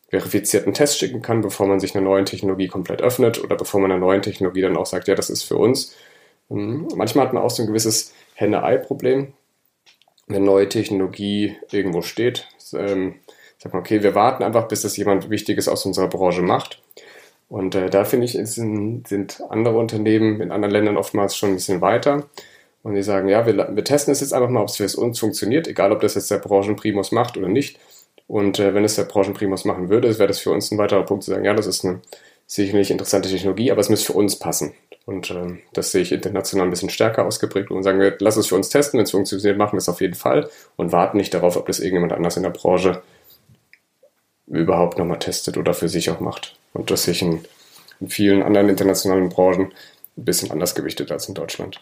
verifizierten 0.09 0.73
Test 0.73 0.97
schicken 0.97 1.21
kann, 1.21 1.41
bevor 1.41 1.67
man 1.67 1.79
sich 1.79 1.95
einer 1.95 2.05
neuen 2.05 2.25
Technologie 2.25 2.67
komplett 2.67 3.01
öffnet 3.01 3.43
oder 3.43 3.55
bevor 3.55 3.79
man 3.79 3.91
einer 3.91 3.99
neuen 3.99 4.21
Technologie 4.21 4.61
dann 4.61 4.77
auch 4.77 4.85
sagt, 4.85 5.07
ja, 5.07 5.15
das 5.15 5.29
ist 5.29 5.43
für 5.43 5.57
uns. 5.57 5.95
Und 6.47 6.95
manchmal 6.95 7.25
hat 7.25 7.33
man 7.33 7.43
auch 7.43 7.49
so 7.49 7.61
ein 7.61 7.67
gewisses 7.67 8.13
Henne-Ei-Problem, 8.35 9.33
wenn 10.27 10.43
neue 10.43 10.69
Technologie 10.69 11.57
irgendwo 11.71 12.01
steht. 12.01 12.47
Ähm, 12.73 13.15
sagt 13.57 13.73
man, 13.73 13.81
okay, 13.81 14.01
wir 14.01 14.15
warten 14.15 14.43
einfach, 14.43 14.67
bis 14.67 14.81
das 14.81 14.95
jemand 14.95 15.29
Wichtiges 15.29 15.67
aus 15.67 15.85
unserer 15.85 16.07
Branche 16.07 16.41
macht. 16.41 16.81
Und 17.49 17.75
äh, 17.75 17.89
da 17.89 18.03
finde 18.03 18.25
ich, 18.25 18.33
sind, 18.33 19.07
sind 19.07 19.41
andere 19.49 19.77
Unternehmen 19.77 20.41
in 20.41 20.51
anderen 20.51 20.73
Ländern 20.73 20.97
oftmals 20.97 21.35
schon 21.35 21.49
ein 21.49 21.55
bisschen 21.55 21.81
weiter. 21.81 22.27
Und 22.83 22.95
die 22.95 23.03
sagen, 23.03 23.29
ja, 23.29 23.45
wir, 23.45 23.75
wir 23.75 23.83
testen 23.83 24.11
es 24.11 24.21
jetzt 24.21 24.33
einfach 24.33 24.49
mal, 24.49 24.61
ob 24.61 24.69
es 24.69 24.77
für 24.77 24.99
uns 24.99 25.19
funktioniert, 25.19 25.67
egal 25.67 25.91
ob 25.91 26.01
das 26.01 26.15
jetzt 26.15 26.31
der 26.31 26.37
Branchenprimus 26.37 27.11
macht 27.11 27.37
oder 27.37 27.47
nicht. 27.47 27.79
Und 28.27 28.59
äh, 28.59 28.73
wenn 28.73 28.83
es 28.83 28.95
der 28.95 29.03
Branchenprimus 29.03 29.65
machen 29.65 29.89
würde, 29.89 30.17
wäre 30.19 30.27
das 30.27 30.39
für 30.39 30.51
uns 30.51 30.71
ein 30.71 30.77
weiterer 30.77 31.03
Punkt 31.03 31.23
zu 31.23 31.31
sagen, 31.31 31.45
ja, 31.45 31.53
das 31.53 31.67
ist 31.67 31.85
eine 31.85 32.01
sicherlich 32.45 32.91
interessante 32.91 33.29
Technologie, 33.29 33.71
aber 33.71 33.81
es 33.81 33.89
müsste 33.89 34.07
für 34.07 34.17
uns 34.17 34.37
passen. 34.37 34.73
Und 35.05 35.31
äh, 35.31 35.57
das 35.73 35.91
sehe 35.91 36.01
ich 36.01 36.11
international 36.11 36.67
ein 36.67 36.69
bisschen 36.69 36.89
stärker 36.89 37.25
ausgeprägt 37.25 37.71
und 37.71 37.83
sagen 37.83 37.99
wir, 37.99 38.17
lass 38.19 38.35
es 38.35 38.47
für 38.47 38.55
uns 38.55 38.69
testen, 38.69 38.97
wenn 38.97 39.05
es 39.05 39.11
funktioniert, 39.11 39.57
machen 39.57 39.73
wir 39.73 39.79
es 39.79 39.89
auf 39.89 40.01
jeden 40.01 40.15
Fall 40.15 40.49
und 40.75 40.91
warten 40.91 41.17
nicht 41.17 41.33
darauf, 41.33 41.55
ob 41.55 41.65
das 41.67 41.79
irgendjemand 41.79 42.11
anders 42.11 42.35
in 42.35 42.43
der 42.43 42.49
Branche 42.49 43.01
überhaupt 44.47 44.97
nochmal 44.97 45.19
testet 45.19 45.57
oder 45.57 45.73
für 45.73 45.87
sich 45.87 46.09
auch 46.09 46.19
macht. 46.19 46.56
Und 46.73 46.91
das 46.91 47.03
sehe 47.03 47.13
ich 47.13 47.21
in, 47.21 47.45
in 47.99 48.09
vielen 48.09 48.43
anderen 48.43 48.69
internationalen 48.69 49.29
Branchen 49.29 49.71
ein 50.17 50.25
bisschen 50.25 50.51
anders 50.51 50.75
gewichtet 50.75 51.11
als 51.11 51.27
in 51.27 51.35
Deutschland. 51.35 51.81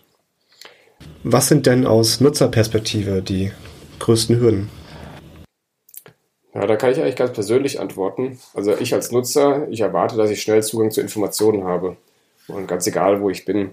Was 1.23 1.47
sind 1.47 1.65
denn 1.65 1.85
aus 1.85 2.21
Nutzerperspektive 2.21 3.21
die 3.21 3.51
größten 3.99 4.39
Hürden? 4.39 4.69
Ja, 6.53 6.65
da 6.65 6.77
kann 6.77 6.91
ich 6.91 7.01
eigentlich 7.01 7.17
ganz 7.17 7.33
persönlich 7.33 7.79
antworten. 7.79 8.39
Also 8.53 8.77
ich 8.77 8.93
als 8.93 9.11
Nutzer, 9.11 9.67
ich 9.69 9.81
erwarte, 9.81 10.15
dass 10.15 10.29
ich 10.29 10.41
schnell 10.41 10.63
Zugang 10.63 10.91
zu 10.91 11.01
Informationen 11.01 11.65
habe. 11.65 11.97
Und 12.47 12.67
ganz 12.67 12.87
egal, 12.87 13.21
wo 13.21 13.29
ich 13.29 13.43
bin. 13.43 13.71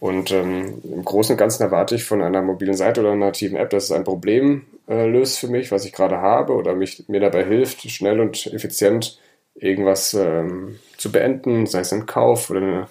Und 0.00 0.30
ähm, 0.30 0.80
im 0.84 1.04
Großen 1.04 1.34
und 1.34 1.38
Ganzen 1.38 1.64
erwarte 1.64 1.96
ich 1.96 2.04
von 2.04 2.22
einer 2.22 2.40
mobilen 2.40 2.76
Seite 2.76 3.00
oder 3.00 3.10
einer 3.10 3.26
nativen 3.26 3.56
App, 3.56 3.70
dass 3.70 3.84
es 3.84 3.92
ein 3.92 4.04
Problem 4.04 4.64
äh, 4.88 5.06
löst 5.06 5.38
für 5.38 5.48
mich, 5.48 5.72
was 5.72 5.84
ich 5.84 5.92
gerade 5.92 6.18
habe 6.18 6.54
oder 6.54 6.74
mich, 6.74 7.08
mir 7.08 7.20
dabei 7.20 7.44
hilft, 7.44 7.82
schnell 7.90 8.20
und 8.20 8.46
effizient 8.46 9.18
irgendwas 9.60 10.14
ähm, 10.14 10.78
zu 10.96 11.12
beenden, 11.12 11.66
sei 11.66 11.80
es 11.80 11.92
ein 11.92 12.06
Kauf 12.06 12.50
oder 12.50 12.60
eine, 12.60 12.88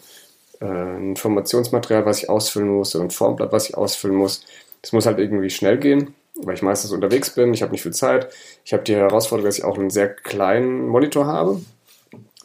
äh, 0.60 0.66
ein 0.66 1.10
Informationsmaterial, 1.10 2.06
was 2.06 2.24
ich 2.24 2.30
ausfüllen 2.30 2.70
muss 2.70 2.96
oder 2.96 3.06
ein 3.06 3.12
Formblatt, 3.12 3.52
was 3.52 3.70
ich 3.70 3.78
ausfüllen 3.78 4.18
muss. 4.18 4.44
Es 4.82 4.92
muss 4.92 5.06
halt 5.06 5.20
irgendwie 5.20 5.50
schnell 5.50 5.78
gehen 5.78 6.14
weil 6.44 6.56
ich 6.56 6.62
meistens 6.62 6.92
unterwegs 6.92 7.32
bin, 7.32 7.54
ich 7.54 7.62
habe 7.62 7.72
nicht 7.72 7.82
viel 7.82 7.94
Zeit. 7.94 8.28
Ich 8.64 8.74
habe 8.74 8.84
die 8.84 8.96
Herausforderung, 8.96 9.48
dass 9.48 9.58
ich 9.58 9.64
auch 9.64 9.78
einen 9.78 9.90
sehr 9.90 10.10
kleinen 10.10 10.88
Monitor 10.88 11.26
habe, 11.26 11.62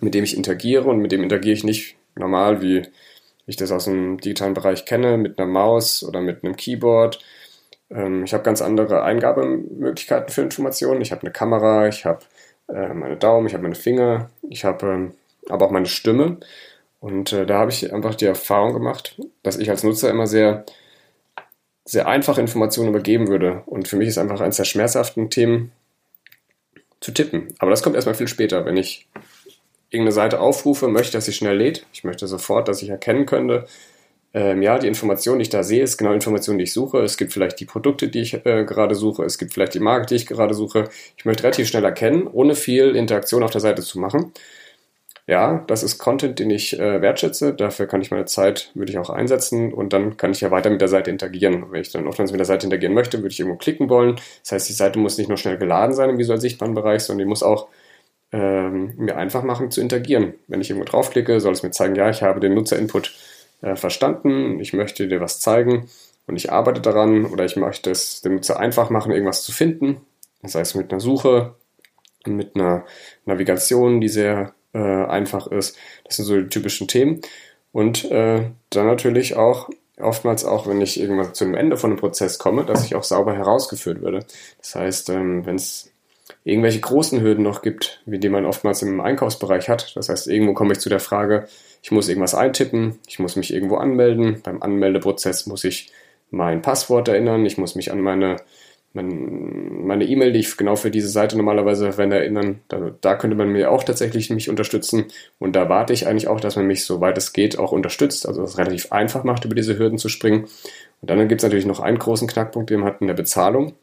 mit 0.00 0.14
dem 0.14 0.24
ich 0.24 0.36
interagiere 0.36 0.84
und 0.88 0.98
mit 0.98 1.12
dem 1.12 1.22
interagiere 1.22 1.54
ich 1.54 1.64
nicht 1.64 1.96
normal, 2.14 2.62
wie 2.62 2.82
ich 3.46 3.56
das 3.56 3.72
aus 3.72 3.84
dem 3.84 4.18
digitalen 4.18 4.54
Bereich 4.54 4.84
kenne, 4.84 5.18
mit 5.18 5.38
einer 5.38 5.48
Maus 5.48 6.02
oder 6.02 6.20
mit 6.20 6.44
einem 6.44 6.56
Keyboard. 6.56 7.20
Ähm, 7.90 8.24
ich 8.24 8.32
habe 8.34 8.44
ganz 8.44 8.62
andere 8.62 9.02
Eingabemöglichkeiten 9.02 10.32
für 10.32 10.42
Informationen. 10.42 11.02
Ich 11.02 11.12
habe 11.12 11.22
eine 11.22 11.32
Kamera, 11.32 11.88
ich 11.88 12.04
habe 12.04 12.20
äh, 12.72 12.94
meine 12.94 13.16
Daumen, 13.16 13.46
ich 13.46 13.54
habe 13.54 13.62
meine 13.62 13.74
Finger, 13.74 14.30
ich 14.48 14.64
habe 14.64 14.86
ähm, 14.86 15.14
aber 15.48 15.66
auch 15.66 15.70
meine 15.70 15.86
Stimme. 15.86 16.38
Und 17.00 17.32
äh, 17.32 17.46
da 17.46 17.58
habe 17.58 17.70
ich 17.70 17.92
einfach 17.92 18.14
die 18.14 18.26
Erfahrung 18.26 18.72
gemacht, 18.72 19.20
dass 19.42 19.58
ich 19.58 19.70
als 19.70 19.82
Nutzer 19.82 20.10
immer 20.10 20.26
sehr 20.26 20.64
sehr 21.84 22.06
einfache 22.06 22.40
Informationen 22.40 22.90
übergeben 22.90 23.28
würde. 23.28 23.62
Und 23.66 23.88
für 23.88 23.96
mich 23.96 24.08
ist 24.08 24.18
einfach 24.18 24.40
eines 24.40 24.56
der 24.56 24.64
schmerzhaften 24.64 25.30
Themen 25.30 25.72
zu 27.00 27.12
tippen. 27.12 27.48
Aber 27.58 27.70
das 27.70 27.82
kommt 27.82 27.96
erstmal 27.96 28.14
viel 28.14 28.28
später. 28.28 28.64
Wenn 28.64 28.76
ich 28.76 29.08
irgendeine 29.90 30.12
Seite 30.12 30.40
aufrufe, 30.40 30.88
möchte, 30.88 31.12
dass 31.12 31.24
sie 31.24 31.32
schnell 31.32 31.56
lädt. 31.56 31.84
Ich 31.92 32.04
möchte 32.04 32.26
sofort, 32.26 32.68
dass 32.68 32.82
ich 32.82 32.88
erkennen 32.88 33.26
könnte, 33.26 33.66
ähm, 34.34 34.62
ja, 34.62 34.78
die 34.78 34.88
Information, 34.88 35.38
die 35.38 35.42
ich 35.42 35.50
da 35.50 35.62
sehe, 35.62 35.82
ist 35.82 35.98
genau 35.98 36.10
die 36.10 36.16
Information, 36.16 36.58
die 36.58 36.64
ich 36.64 36.72
suche. 36.72 36.98
Es 37.02 37.16
gibt 37.16 37.32
vielleicht 37.32 37.60
die 37.60 37.66
Produkte, 37.66 38.08
die 38.08 38.20
ich 38.20 38.34
äh, 38.46 38.64
gerade 38.64 38.94
suche. 38.94 39.24
Es 39.24 39.38
gibt 39.38 39.52
vielleicht 39.54 39.74
die 39.74 39.80
Marke, 39.80 40.06
die 40.06 40.14
ich 40.16 40.26
gerade 40.26 40.54
suche. 40.54 40.88
Ich 41.16 41.24
möchte 41.24 41.42
relativ 41.44 41.68
schnell 41.68 41.84
erkennen, 41.84 42.26
ohne 42.26 42.54
viel 42.54 42.96
Interaktion 42.96 43.42
auf 43.42 43.50
der 43.50 43.60
Seite 43.60 43.82
zu 43.82 43.98
machen 43.98 44.32
ja, 45.26 45.64
das 45.68 45.82
ist 45.84 45.98
Content, 45.98 46.38
den 46.40 46.50
ich 46.50 46.78
äh, 46.78 47.00
wertschätze. 47.00 47.54
Dafür 47.54 47.86
kann 47.86 48.00
ich 48.02 48.10
meine 48.10 48.24
Zeit, 48.24 48.70
würde 48.74 48.90
ich 48.90 48.98
auch 48.98 49.08
einsetzen 49.10 49.72
und 49.72 49.92
dann 49.92 50.16
kann 50.16 50.32
ich 50.32 50.40
ja 50.40 50.50
weiter 50.50 50.68
mit 50.68 50.80
der 50.80 50.88
Seite 50.88 51.10
interagieren. 51.10 51.66
Wenn 51.70 51.80
ich 51.80 51.92
dann 51.92 52.08
oftmals 52.08 52.32
mit 52.32 52.40
der 52.40 52.44
Seite 52.46 52.66
interagieren 52.66 52.94
möchte, 52.94 53.18
würde 53.18 53.28
ich 53.28 53.38
irgendwo 53.38 53.58
klicken 53.58 53.88
wollen. 53.88 54.16
Das 54.42 54.52
heißt, 54.52 54.68
die 54.68 54.72
Seite 54.72 54.98
muss 54.98 55.18
nicht 55.18 55.28
nur 55.28 55.38
schnell 55.38 55.58
geladen 55.58 55.94
sein 55.94 56.10
im 56.10 56.18
visuell 56.18 56.40
sichtbaren 56.40 56.74
Bereich, 56.74 57.02
sondern 57.02 57.26
die 57.26 57.28
muss 57.28 57.42
auch 57.44 57.68
ähm, 58.32 58.94
mir 58.96 59.16
einfach 59.16 59.44
machen 59.44 59.70
zu 59.70 59.80
interagieren. 59.80 60.34
Wenn 60.48 60.60
ich 60.60 60.70
irgendwo 60.70 60.90
draufklicke, 60.90 61.40
soll 61.40 61.52
es 61.52 61.62
mir 61.62 61.70
zeigen, 61.70 61.94
ja, 61.94 62.10
ich 62.10 62.22
habe 62.22 62.40
den 62.40 62.54
Nutzerinput 62.54 63.14
äh, 63.62 63.76
verstanden, 63.76 64.60
ich 64.60 64.72
möchte 64.72 65.08
dir 65.08 65.20
was 65.20 65.40
zeigen 65.40 65.88
und 66.26 66.36
ich 66.36 66.52
arbeite 66.52 66.80
daran 66.80 67.24
oder 67.26 67.44
ich 67.44 67.56
möchte 67.56 67.90
es 67.90 68.20
dem 68.20 68.34
Nutzer 68.34 68.60
einfach 68.60 68.90
machen, 68.90 69.12
irgendwas 69.12 69.42
zu 69.42 69.52
finden. 69.52 70.00
Das 70.42 70.54
heißt 70.54 70.76
mit 70.76 70.90
einer 70.90 71.00
Suche, 71.00 71.54
mit 72.26 72.54
einer 72.54 72.84
Navigation, 73.24 74.00
die 74.00 74.08
sehr 74.08 74.54
äh, 74.74 74.78
einfach 74.78 75.46
ist. 75.46 75.76
Das 76.04 76.16
sind 76.16 76.24
so 76.26 76.40
die 76.40 76.48
typischen 76.48 76.88
Themen. 76.88 77.20
Und 77.72 78.10
äh, 78.10 78.50
dann 78.70 78.86
natürlich 78.86 79.36
auch 79.36 79.70
oftmals 79.98 80.44
auch, 80.44 80.66
wenn 80.66 80.80
ich 80.80 81.00
irgendwann 81.00 81.34
zu 81.34 81.44
einem 81.44 81.54
Ende 81.54 81.76
von 81.76 81.90
einem 81.90 82.00
Prozess 82.00 82.38
komme, 82.38 82.64
dass 82.64 82.84
ich 82.84 82.94
auch 82.94 83.04
sauber 83.04 83.34
herausgeführt 83.34 84.02
werde. 84.02 84.26
Das 84.58 84.74
heißt, 84.74 85.10
ähm, 85.10 85.46
wenn 85.46 85.56
es 85.56 85.91
irgendwelche 86.44 86.80
großen 86.80 87.20
Hürden 87.20 87.44
noch 87.44 87.62
gibt, 87.62 88.02
wie 88.06 88.18
die 88.18 88.28
man 88.28 88.46
oftmals 88.46 88.82
im 88.82 89.00
Einkaufsbereich 89.00 89.68
hat. 89.68 89.96
Das 89.96 90.08
heißt, 90.08 90.26
irgendwo 90.26 90.54
komme 90.54 90.72
ich 90.72 90.80
zu 90.80 90.88
der 90.88 91.00
Frage, 91.00 91.46
ich 91.82 91.90
muss 91.90 92.08
irgendwas 92.08 92.34
eintippen, 92.34 92.98
ich 93.06 93.18
muss 93.18 93.36
mich 93.36 93.52
irgendwo 93.52 93.76
anmelden. 93.76 94.40
Beim 94.42 94.62
Anmeldeprozess 94.62 95.46
muss 95.46 95.64
ich 95.64 95.92
mein 96.30 96.62
Passwort 96.62 97.08
erinnern, 97.08 97.44
ich 97.46 97.58
muss 97.58 97.74
mich 97.74 97.92
an 97.92 98.00
meine 98.00 98.36
mein, 98.94 99.86
meine 99.86 100.04
E-Mail, 100.04 100.32
die 100.32 100.40
ich 100.40 100.56
genau 100.56 100.76
für 100.76 100.90
diese 100.90 101.08
Seite 101.08 101.36
normalerweise 101.36 101.92
verwende, 101.92 102.18
erinnern. 102.18 102.60
Da, 102.68 102.92
da, 103.00 103.14
könnte 103.16 103.36
man 103.36 103.48
mir 103.48 103.70
auch 103.70 103.84
tatsächlich 103.84 104.30
mich 104.30 104.50
unterstützen. 104.50 105.06
Und 105.38 105.56
da 105.56 105.68
warte 105.68 105.92
ich 105.92 106.06
eigentlich 106.06 106.28
auch, 106.28 106.40
dass 106.40 106.56
man 106.56 106.66
mich, 106.66 106.84
soweit 106.84 107.16
es 107.16 107.32
geht, 107.32 107.58
auch 107.58 107.72
unterstützt. 107.72 108.28
Also 108.28 108.42
es 108.42 108.58
relativ 108.58 108.92
einfach 108.92 109.24
macht, 109.24 109.44
über 109.44 109.54
diese 109.54 109.78
Hürden 109.78 109.98
zu 109.98 110.08
springen. 110.08 110.46
Und 111.00 111.10
dann 111.10 111.28
gibt 111.28 111.40
es 111.40 111.44
natürlich 111.44 111.66
noch 111.66 111.80
einen 111.80 111.98
großen 111.98 112.28
Knackpunkt, 112.28 112.70
den 112.70 112.80
man 112.80 112.88
hat 112.90 113.00
in 113.00 113.06
der 113.06 113.14
Bezahlung. 113.14 113.74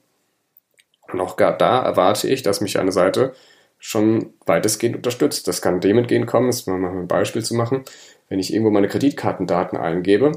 Und 1.12 1.22
auch 1.22 1.36
da 1.36 1.82
erwarte 1.82 2.28
ich, 2.28 2.44
dass 2.44 2.62
mich 2.62 2.80
eine 2.80 2.92
Seite 2.92 3.34
schon 3.80 4.34
weitestgehend 4.46 4.98
unterstützt. 4.98 5.48
Das 5.48 5.62
kann 5.62 5.80
dem 5.80 5.98
entgegenkommen, 5.98 6.48
das 6.48 6.68
mal 6.68 6.84
ein 6.84 7.08
Beispiel 7.08 7.44
zu 7.44 7.56
machen. 7.56 7.84
Wenn 8.28 8.39
ich 8.39 8.54
irgendwo 8.54 8.72
meine 8.72 8.88
Kreditkartendaten 8.88 9.78
eingebe, 9.78 10.34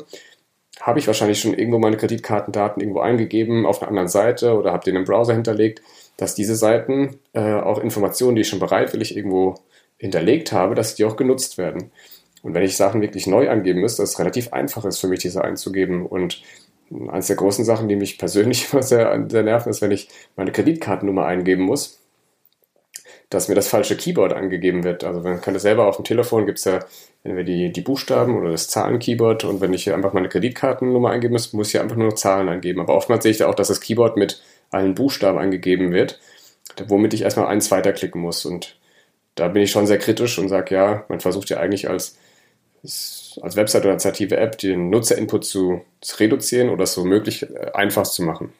habe 0.80 0.98
ich 0.98 1.06
wahrscheinlich 1.06 1.40
schon 1.40 1.54
irgendwo 1.54 1.78
meine 1.78 1.96
Kreditkartendaten 1.96 2.80
irgendwo 2.80 3.00
eingegeben 3.00 3.66
auf 3.66 3.82
einer 3.82 3.88
anderen 3.88 4.08
Seite 4.08 4.54
oder 4.56 4.72
habe 4.72 4.84
den 4.84 4.96
im 4.96 5.04
Browser 5.04 5.34
hinterlegt, 5.34 5.82
dass 6.16 6.34
diese 6.34 6.56
Seiten 6.56 7.18
äh, 7.32 7.54
auch 7.54 7.78
Informationen, 7.78 8.36
die 8.36 8.42
ich 8.42 8.48
schon 8.48 8.58
bereitwillig 8.58 9.16
irgendwo 9.16 9.56
hinterlegt 9.98 10.52
habe, 10.52 10.74
dass 10.74 10.94
die 10.94 11.04
auch 11.04 11.16
genutzt 11.16 11.58
werden. 11.58 11.90
Und 12.42 12.54
wenn 12.54 12.64
ich 12.64 12.76
Sachen 12.76 13.00
wirklich 13.00 13.26
neu 13.26 13.48
angeben 13.48 13.80
müsste, 13.80 14.02
dass 14.02 14.10
es 14.10 14.18
relativ 14.18 14.52
einfach 14.52 14.84
ist 14.84 14.98
für 14.98 15.06
mich, 15.06 15.20
diese 15.20 15.44
einzugeben. 15.44 16.04
Und 16.04 16.42
eines 17.10 17.28
der 17.28 17.36
großen 17.36 17.64
Sachen, 17.64 17.88
die 17.88 17.96
mich 17.96 18.18
persönlich 18.18 18.68
immer 18.72 18.82
sehr, 18.82 19.26
sehr 19.28 19.42
nerven, 19.42 19.70
ist, 19.70 19.82
wenn 19.82 19.90
ich 19.90 20.08
meine 20.36 20.52
Kreditkartennummer 20.52 21.26
eingeben 21.26 21.64
muss 21.64 22.02
dass 23.32 23.48
mir 23.48 23.54
das 23.54 23.68
falsche 23.68 23.96
Keyboard 23.96 24.32
angegeben 24.32 24.84
wird. 24.84 25.04
Also 25.04 25.20
man 25.20 25.40
kann 25.40 25.54
das 25.54 25.62
selber 25.62 25.86
auf 25.86 25.96
dem 25.96 26.04
Telefon, 26.04 26.46
gibt 26.46 26.58
es 26.58 26.64
ja 26.64 26.80
entweder 27.24 27.44
die, 27.44 27.72
die 27.72 27.80
Buchstaben 27.80 28.36
oder 28.36 28.50
das 28.50 28.68
Zahlen-Keyboard 28.68 29.44
und 29.44 29.60
wenn 29.60 29.72
ich 29.72 29.92
einfach 29.92 30.12
meine 30.12 30.28
Kreditkartennummer 30.28 31.10
eingeben 31.10 31.32
muss, 31.32 31.52
muss 31.52 31.68
ich 31.72 31.80
einfach 31.80 31.96
nur 31.96 32.08
noch 32.08 32.14
Zahlen 32.14 32.48
eingeben. 32.48 32.80
Aber 32.80 32.94
oftmals 32.94 33.22
sehe 33.22 33.32
ich 33.32 33.38
da 33.38 33.48
auch, 33.48 33.54
dass 33.54 33.68
das 33.68 33.80
Keyboard 33.80 34.16
mit 34.16 34.42
allen 34.70 34.94
Buchstaben 34.94 35.38
angegeben 35.38 35.92
wird, 35.92 36.20
womit 36.86 37.14
ich 37.14 37.22
erstmal 37.22 37.46
eins 37.46 37.70
weiterklicken 37.70 38.20
muss. 38.20 38.44
Und 38.44 38.76
da 39.34 39.48
bin 39.48 39.62
ich 39.62 39.70
schon 39.70 39.86
sehr 39.86 39.98
kritisch 39.98 40.38
und 40.38 40.48
sage, 40.48 40.74
ja, 40.74 41.04
man 41.08 41.20
versucht 41.20 41.48
ja 41.50 41.58
eigentlich 41.58 41.88
als, 41.88 42.18
als 43.40 43.56
Website 43.56 43.84
oder 43.84 43.94
als 43.94 44.04
native 44.04 44.36
App 44.36 44.58
den 44.58 44.90
Nutzerinput 44.90 45.44
zu, 45.44 45.82
zu 46.00 46.16
reduzieren 46.18 46.70
oder 46.70 46.86
so 46.86 47.04
möglich 47.04 47.42
äh, 47.42 47.70
einfach 47.72 48.04
zu 48.04 48.22
machen. 48.22 48.52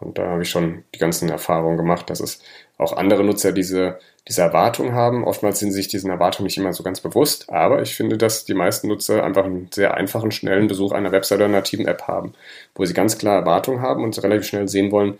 Und 0.00 0.16
da 0.16 0.28
habe 0.28 0.42
ich 0.42 0.50
schon 0.50 0.84
die 0.94 0.98
ganzen 0.98 1.28
Erfahrungen 1.28 1.76
gemacht, 1.76 2.08
dass 2.08 2.20
es 2.20 2.40
auch 2.78 2.94
andere 2.94 3.22
Nutzer 3.22 3.52
diese, 3.52 3.98
diese 4.26 4.40
Erwartung 4.40 4.94
haben. 4.94 5.24
Oftmals 5.24 5.58
sind 5.58 5.72
sich 5.72 5.88
diesen 5.88 6.10
Erwartungen 6.10 6.46
nicht 6.46 6.56
immer 6.56 6.72
so 6.72 6.82
ganz 6.82 7.00
bewusst, 7.00 7.50
aber 7.50 7.82
ich 7.82 7.94
finde, 7.94 8.16
dass 8.16 8.46
die 8.46 8.54
meisten 8.54 8.88
Nutzer 8.88 9.22
einfach 9.22 9.44
einen 9.44 9.68
sehr 9.70 9.94
einfachen, 9.94 10.30
schnellen 10.30 10.68
Besuch 10.68 10.92
einer 10.92 11.12
Website 11.12 11.36
oder 11.36 11.44
einer 11.46 11.58
nativen 11.58 11.86
App 11.86 12.02
haben, 12.08 12.32
wo 12.74 12.84
sie 12.86 12.94
ganz 12.94 13.18
klar 13.18 13.40
Erwartungen 13.40 13.82
haben 13.82 14.02
und 14.02 14.20
relativ 14.22 14.46
schnell 14.46 14.68
sehen 14.68 14.90
wollen, 14.90 15.18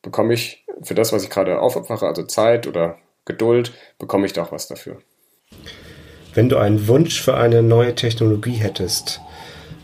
bekomme 0.00 0.32
ich 0.32 0.64
für 0.82 0.94
das, 0.94 1.12
was 1.12 1.22
ich 1.22 1.30
gerade 1.30 1.60
aufopfere, 1.60 2.06
also 2.06 2.22
Zeit 2.22 2.66
oder 2.66 2.96
Geduld, 3.26 3.72
bekomme 3.98 4.24
ich 4.24 4.32
doch 4.32 4.50
was 4.50 4.66
dafür. 4.66 5.02
Wenn 6.34 6.48
du 6.48 6.58
einen 6.58 6.86
Wunsch 6.86 7.20
für 7.20 7.34
eine 7.34 7.62
neue 7.62 7.94
Technologie 7.94 8.54
hättest, 8.54 9.20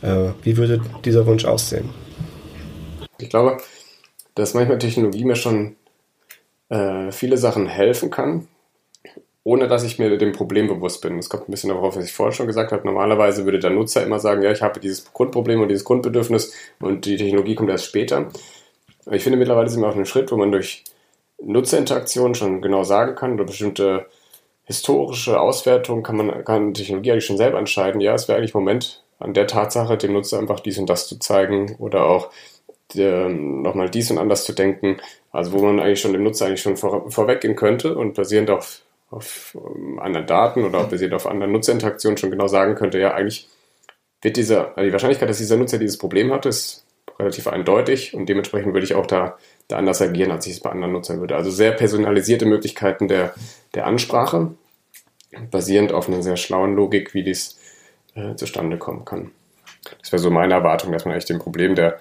äh, 0.03 0.31
wie 0.43 0.57
würde 0.57 0.81
dieser 1.05 1.26
Wunsch 1.26 1.45
aussehen? 1.45 1.91
Ich 3.19 3.31
glaube, 3.31 3.59
dass 4.35 4.55
manchmal 4.55 4.79
Technologie 4.79 5.25
mir 5.25 5.37
schon 5.37 5.76
äh, 6.69 7.11
viele 7.11 7.37
Sachen 7.37 7.67
helfen 7.67 8.11
kann, 8.11 8.47
ohne 9.43 9.67
dass 9.67 9.85
ich 9.85 9.99
mir 9.99 10.17
dem 10.19 10.33
Problem 10.33 10.69
bewusst 10.69 11.02
bin. 11.02 11.17
Das 11.17 11.28
kommt 11.28 11.49
ein 11.49 11.50
bisschen 11.50 11.71
darauf, 11.71 11.97
was 11.97 12.04
ich 12.04 12.13
vorhin 12.13 12.35
schon 12.35 12.47
gesagt 12.47 12.73
habe. 12.73 12.87
Normalerweise 12.87 13.45
würde 13.45 13.59
der 13.59 13.71
Nutzer 13.71 14.04
immer 14.04 14.21
sagen, 14.21 14.43
ja, 14.43 14.52
ich 14.52 14.63
habe 14.63 14.78
dieses 14.78 15.13
Grundproblem 15.13 15.61
und 15.61 15.69
dieses 15.69 15.85
Grundbedürfnis 15.85 16.52
und 16.80 17.06
die 17.06 17.17
Technologie 17.17 17.54
kommt 17.54 17.71
erst 17.71 17.87
später. 17.87 18.28
Ich 19.11 19.23
finde, 19.23 19.39
mittlerweile 19.39 19.69
sind 19.69 19.80
wir 19.80 19.89
auf 19.89 19.95
einem 19.95 20.04
Schritt, 20.04 20.30
wo 20.30 20.37
man 20.37 20.52
durch 20.52 20.85
Nutzerinteraktion 21.41 22.35
schon 22.35 22.61
genau 22.61 22.85
sagen 22.85 23.15
kann 23.15 23.35
oder 23.35 23.45
bestimmte 23.45 24.06
historische 24.67 25.41
Auswertungen 25.41 26.02
kann 26.02 26.17
man 26.17 26.45
kann 26.45 26.75
Technologie 26.75 27.13
eigentlich 27.13 27.26
schon 27.26 27.37
selber 27.37 27.59
entscheiden. 27.59 28.00
Ja, 28.00 28.15
es 28.15 28.29
wäre 28.29 28.39
eigentlich 28.39 28.55
Moment 28.55 29.05
an 29.19 29.33
der 29.33 29.47
Tatsache, 29.47 29.97
dem 29.97 30.13
Nutzer 30.13 30.39
einfach 30.39 30.61
dies 30.61 30.79
und 30.79 30.91
das 30.91 31.09
zu 31.09 31.19
zeigen 31.19 31.76
oder 31.79 32.07
auch 32.07 32.31
nochmal 32.95 33.91
dies 33.91 34.11
und 34.11 34.19
anders 34.19 34.45
zu 34.45 34.52
denken. 34.52 34.99
Also 35.33 35.52
wo 35.52 35.59
man 35.65 35.81
eigentlich 35.81 36.00
schon 36.00 36.13
dem 36.13 36.23
Nutzer 36.23 36.47
eigentlich 36.47 36.63
schon 36.63 36.76
vor, 36.76 37.11
vorweggehen 37.11 37.57
könnte 37.57 37.97
und 37.97 38.15
basierend 38.15 38.50
auf, 38.50 38.83
auf 39.11 39.55
um, 39.55 39.99
anderen 39.99 40.26
Daten 40.26 40.65
oder 40.65 40.85
basierend 40.85 41.15
auf 41.15 41.26
anderen 41.26 41.52
Nutzerinteraktionen 41.52 42.17
schon 42.17 42.31
genau 42.31 42.47
sagen 42.47 42.75
könnte, 42.75 42.99
ja, 42.99 43.15
eigentlich 43.15 43.49
wird 44.23 44.37
dieser, 44.37 44.76
also 44.76 44.87
die 44.87 44.93
Wahrscheinlichkeit, 44.93 45.29
dass 45.29 45.39
dieser 45.39 45.57
Nutzer 45.57 45.79
dieses 45.79 45.99
Problem 45.99 46.33
hat, 46.33 46.47
ist 46.47 46.87
relativ 47.19 47.47
eindeutig 47.47 48.15
und 48.15 48.29
dementsprechend 48.29 48.73
würde 48.73 48.85
ich 48.85 48.95
auch 48.95 49.07
da, 49.07 49.37
da 49.69 49.79
anders 49.79 50.00
agieren, 50.00 50.31
als 50.31 50.47
ich 50.47 50.55
es 50.55 50.61
bei 50.61 50.71
anderen 50.71 50.93
Nutzern 50.93 51.21
würde. 51.21 51.37
Also 51.37 51.50
sehr 51.50 51.73
personalisierte 51.73 52.47
Möglichkeiten 52.47 53.09
der, 53.09 53.35
der 53.75 53.87
Ansprache, 53.87 54.55
basierend 55.50 55.93
auf 55.93 56.09
einer 56.09 56.23
sehr 56.23 56.37
schlauen 56.37 56.75
Logik, 56.76 57.15
wie 57.15 57.25
dies 57.25 57.59
äh, 58.15 58.37
zustande 58.37 58.79
kommen 58.79 59.05
kann. 59.05 59.33
Das 60.00 60.13
wäre 60.13 60.23
so 60.23 60.31
meine 60.31 60.55
Erwartung, 60.55 60.93
dass 60.93 61.05
man 61.05 61.13
eigentlich 61.13 61.26
dem 61.26 61.39
Problem 61.39 61.75
der 61.75 61.99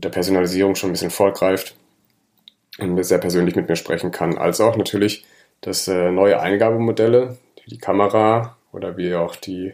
der 0.00 0.10
Personalisierung 0.10 0.74
schon 0.74 0.90
ein 0.90 0.92
bisschen 0.92 1.10
vorgreift 1.10 1.76
und 2.78 3.02
sehr 3.02 3.18
persönlich 3.18 3.56
mit 3.56 3.68
mir 3.68 3.76
sprechen 3.76 4.10
kann, 4.10 4.38
als 4.38 4.60
auch 4.60 4.76
natürlich, 4.76 5.24
dass 5.60 5.88
äh, 5.88 6.10
neue 6.10 6.40
Eingabemodelle, 6.40 7.36
wie 7.64 7.70
die 7.70 7.78
Kamera 7.78 8.56
oder 8.72 8.96
wie 8.96 9.14
auch 9.14 9.36
die, 9.36 9.72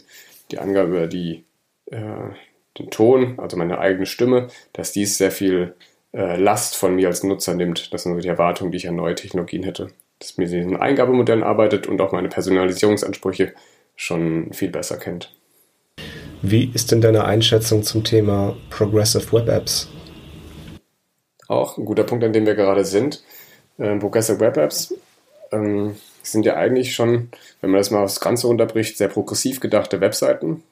die 0.51 0.59
Angabe 0.59 0.89
über 0.89 1.07
die, 1.07 1.45
äh, 1.87 2.31
den 2.79 2.91
Ton, 2.91 3.39
also 3.39 3.57
meine 3.57 3.79
eigene 3.79 4.07
Stimme, 4.07 4.49
dass 4.73 4.93
dies 4.93 5.19
sehr 5.19 5.31
viel 5.31 5.75
äh, 6.17 6.37
Last 6.37 6.77
von 6.77 6.95
mir 6.95 7.09
als 7.09 7.23
Nutzer 7.23 7.55
nimmt. 7.55 7.93
Das 7.93 8.03
sind 8.03 8.15
so 8.15 8.21
die 8.21 8.29
Erwartungen, 8.29 8.73
die 8.73 8.79
ich 8.79 8.89
an 8.89 8.97
neue 8.97 9.15
Technologien 9.15 9.63
hätte. 9.63 9.89
Dass 10.19 10.39
mir 10.39 10.47
diesen 10.47 10.77
Eingabemodellen 10.77 11.45
arbeitet 11.45 11.87
und 11.87 12.01
auch 12.01 12.13
meine 12.13 12.29
Personalisierungsansprüche 12.29 13.53
schon 13.95 14.53
viel 14.53 14.71
besser 14.71 14.97
kennt. 14.97 15.35
Wie 16.43 16.71
ist 16.75 16.91
denn 16.91 17.01
deine 17.01 17.25
Einschätzung 17.25 17.83
zum 17.83 18.03
Thema 18.03 18.57
Progressive 18.71 19.33
Web 19.33 19.49
Apps? 19.49 19.89
auch 21.49 21.77
ein 21.79 21.85
guter 21.85 22.05
Punkt, 22.05 22.25
an 22.25 22.33
dem 22.33 22.47
wir 22.47 22.55
gerade 22.55 22.85
sind. 22.85 23.23
Ähm, 23.79 23.99
Progressive 23.99 24.41
Web 24.41 24.57
Apps 24.57 24.95
ähm, 25.53 25.97
sind 26.23 26.47
ja 26.47 26.57
eigentlich 26.57 26.95
schon, 26.95 27.31
wenn 27.61 27.71
man 27.71 27.79
das 27.79 27.91
mal 27.91 28.03
aufs 28.03 28.21
Ganze 28.21 28.47
runterbricht, 28.47 28.97
sehr 28.97 29.09
progressiv 29.09 29.61
gedachte 29.61 30.01
Webseiten, 30.01 30.63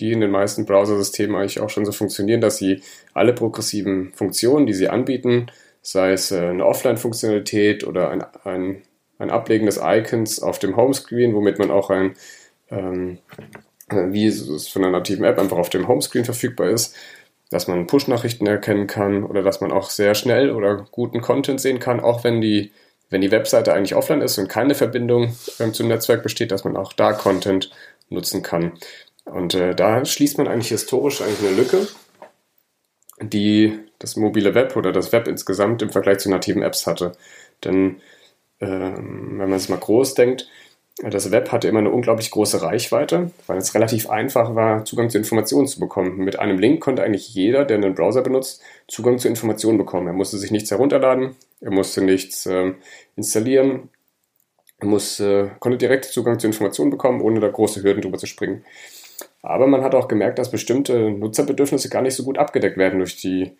die 0.00 0.12
in 0.12 0.20
den 0.20 0.30
meisten 0.30 0.66
Browsersystemen 0.66 1.36
eigentlich 1.36 1.60
auch 1.60 1.70
schon 1.70 1.84
so 1.84 1.92
funktionieren, 1.92 2.40
dass 2.40 2.56
sie 2.56 2.82
alle 3.14 3.32
progressiven 3.32 4.12
Funktionen, 4.14 4.66
die 4.66 4.74
sie 4.74 4.88
anbieten, 4.88 5.46
sei 5.82 6.12
es 6.12 6.30
äh, 6.30 6.40
eine 6.40 6.64
Offline-Funktionalität 6.64 7.86
oder 7.86 8.10
ein, 8.10 8.24
ein, 8.44 8.82
ein 9.18 9.30
Ablegen 9.30 9.66
des 9.66 9.80
Icons 9.82 10.40
auf 10.42 10.58
dem 10.58 10.76
Homescreen, 10.76 11.34
womit 11.34 11.58
man 11.58 11.70
auch 11.70 11.90
ein, 11.90 12.14
ähm, 12.70 13.18
wie 13.88 14.26
es 14.26 14.68
von 14.68 14.84
einer 14.84 14.98
nativen 14.98 15.24
App 15.24 15.38
einfach 15.38 15.58
auf 15.58 15.70
dem 15.70 15.88
Homescreen 15.88 16.24
verfügbar 16.24 16.70
ist, 16.70 16.96
dass 17.50 17.66
man 17.66 17.86
Push-Nachrichten 17.86 18.46
erkennen 18.46 18.86
kann 18.86 19.24
oder 19.24 19.42
dass 19.42 19.60
man 19.60 19.72
auch 19.72 19.90
sehr 19.90 20.14
schnell 20.14 20.50
oder 20.50 20.86
guten 20.90 21.20
Content 21.20 21.60
sehen 21.60 21.80
kann, 21.80 22.00
auch 22.00 22.22
wenn 22.22 22.40
die, 22.40 22.70
wenn 23.10 23.20
die 23.20 23.32
Webseite 23.32 23.72
eigentlich 23.72 23.96
offline 23.96 24.22
ist 24.22 24.38
und 24.38 24.48
keine 24.48 24.74
Verbindung 24.74 25.34
ähm, 25.58 25.74
zum 25.74 25.88
Netzwerk 25.88 26.22
besteht, 26.22 26.52
dass 26.52 26.64
man 26.64 26.76
auch 26.76 26.92
da 26.92 27.12
Content 27.12 27.70
nutzen 28.08 28.42
kann. 28.42 28.72
Und 29.24 29.54
äh, 29.54 29.74
da 29.74 30.04
schließt 30.04 30.38
man 30.38 30.48
eigentlich 30.48 30.68
historisch 30.68 31.22
eigentlich 31.22 31.46
eine 31.46 31.56
Lücke, 31.56 31.88
die 33.20 33.78
das 33.98 34.16
mobile 34.16 34.54
Web 34.54 34.76
oder 34.76 34.92
das 34.92 35.12
Web 35.12 35.28
insgesamt 35.28 35.82
im 35.82 35.90
Vergleich 35.90 36.18
zu 36.18 36.30
nativen 36.30 36.62
Apps 36.62 36.86
hatte. 36.86 37.12
Denn 37.64 38.00
ähm, 38.60 39.38
wenn 39.38 39.50
man 39.50 39.52
es 39.52 39.68
mal 39.68 39.78
groß 39.78 40.14
denkt, 40.14 40.48
das 41.02 41.30
Web 41.30 41.50
hatte 41.50 41.68
immer 41.68 41.78
eine 41.78 41.90
unglaublich 41.90 42.30
große 42.30 42.60
Reichweite, 42.60 43.30
weil 43.46 43.56
es 43.56 43.74
relativ 43.74 44.10
einfach 44.10 44.54
war, 44.54 44.84
Zugang 44.84 45.08
zu 45.08 45.16
Informationen 45.16 45.66
zu 45.66 45.80
bekommen. 45.80 46.18
Mit 46.18 46.38
einem 46.38 46.58
Link 46.58 46.82
konnte 46.82 47.02
eigentlich 47.02 47.32
jeder, 47.32 47.64
der 47.64 47.78
einen 47.78 47.94
Browser 47.94 48.22
benutzt, 48.22 48.62
Zugang 48.86 49.18
zu 49.18 49.28
Informationen 49.28 49.78
bekommen. 49.78 50.08
Er 50.08 50.12
musste 50.12 50.36
sich 50.36 50.50
nichts 50.50 50.70
herunterladen, 50.70 51.36
er 51.60 51.70
musste 51.70 52.02
nichts 52.02 52.44
äh, 52.44 52.74
installieren, 53.16 53.88
er 54.78 54.88
muss, 54.88 55.20
äh, 55.20 55.48
konnte 55.58 55.78
direkt 55.78 56.04
Zugang 56.06 56.38
zu 56.38 56.46
Informationen 56.46 56.90
bekommen, 56.90 57.22
ohne 57.22 57.40
da 57.40 57.48
große 57.48 57.82
Hürden 57.82 58.02
drüber 58.02 58.18
zu 58.18 58.26
springen. 58.26 58.64
Aber 59.42 59.66
man 59.66 59.82
hat 59.82 59.94
auch 59.94 60.08
gemerkt, 60.08 60.38
dass 60.38 60.50
bestimmte 60.50 61.10
Nutzerbedürfnisse 61.10 61.88
gar 61.88 62.02
nicht 62.02 62.14
so 62.14 62.24
gut 62.24 62.38
abgedeckt 62.38 62.76
werden 62.76 62.98
durch 62.98 63.16
die, 63.16 63.52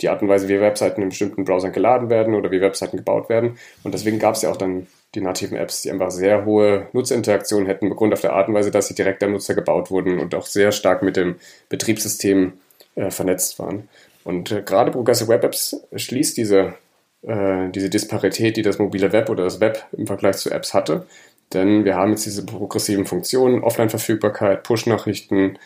die 0.00 0.08
Art 0.08 0.22
und 0.22 0.28
Weise, 0.28 0.48
wie 0.48 0.60
Webseiten 0.60 1.02
in 1.02 1.10
bestimmten 1.10 1.44
Browsern 1.44 1.72
geladen 1.72 2.08
werden 2.08 2.34
oder 2.34 2.50
wie 2.50 2.60
Webseiten 2.60 2.96
gebaut 2.96 3.28
werden. 3.28 3.58
Und 3.84 3.92
deswegen 3.92 4.18
gab 4.18 4.34
es 4.34 4.42
ja 4.42 4.50
auch 4.50 4.56
dann 4.56 4.86
die 5.14 5.20
nativen 5.20 5.56
Apps, 5.56 5.82
die 5.82 5.90
einfach 5.90 6.10
sehr 6.10 6.44
hohe 6.44 6.86
Nutzerinteraktion 6.92 7.66
hätten, 7.66 7.90
aufgrund 7.90 8.12
auf 8.12 8.20
der 8.20 8.32
Art 8.32 8.48
und 8.48 8.54
Weise, 8.54 8.70
dass 8.70 8.88
sie 8.88 8.94
direkt 8.94 9.22
am 9.22 9.32
Nutzer 9.32 9.54
gebaut 9.54 9.90
wurden 9.90 10.18
und 10.20 10.34
auch 10.34 10.46
sehr 10.46 10.72
stark 10.72 11.02
mit 11.02 11.16
dem 11.16 11.36
Betriebssystem 11.68 12.52
äh, 12.94 13.10
vernetzt 13.10 13.58
waren. 13.58 13.88
Und 14.24 14.52
äh, 14.52 14.62
gerade 14.62 14.90
Progressive 14.92 15.28
Web 15.28 15.44
Apps 15.44 15.76
schließt 15.94 16.36
diese, 16.36 16.74
äh, 17.22 17.68
diese 17.70 17.90
Disparität, 17.90 18.56
die 18.56 18.62
das 18.62 18.78
mobile 18.78 19.12
Web 19.12 19.30
oder 19.30 19.44
das 19.44 19.60
Web 19.60 19.84
im 19.92 20.06
Vergleich 20.06 20.36
zu 20.36 20.50
Apps 20.50 20.74
hatte. 20.74 21.06
Denn 21.52 21.84
wir 21.84 21.96
haben 21.96 22.10
jetzt 22.10 22.26
diese 22.26 22.46
progressiven 22.46 23.06
Funktionen, 23.06 23.64
Offline-Verfügbarkeit, 23.64 24.62
Push-Nachrichten, 24.62 25.58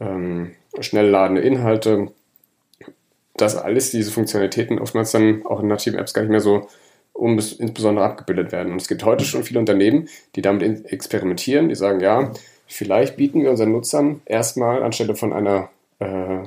ähm, 0.00 0.52
schnell 0.80 1.08
ladende 1.08 1.42
Inhalte, 1.42 2.08
das 3.36 3.56
alles, 3.56 3.90
diese 3.90 4.10
Funktionalitäten 4.10 4.78
oftmals 4.78 5.12
dann 5.12 5.44
auch 5.44 5.60
in 5.60 5.68
nativen 5.68 5.98
Apps 5.98 6.14
gar 6.14 6.22
nicht 6.22 6.30
mehr 6.30 6.40
so 6.40 6.68
um 7.12 7.38
insbesondere 7.38 8.04
abgebildet 8.04 8.52
werden. 8.52 8.72
Und 8.72 8.80
es 8.80 8.88
gibt 8.88 9.04
heute 9.04 9.24
schon 9.24 9.42
viele 9.42 9.60
Unternehmen, 9.60 10.08
die 10.34 10.42
damit 10.42 10.86
experimentieren, 10.92 11.68
die 11.68 11.74
sagen, 11.74 12.00
ja, 12.00 12.32
vielleicht 12.66 13.16
bieten 13.16 13.42
wir 13.42 13.50
unseren 13.50 13.72
Nutzern 13.72 14.20
erstmal 14.26 14.82
anstelle 14.82 15.16
von 15.16 15.32
einer 15.32 15.70
äh, 15.98 16.42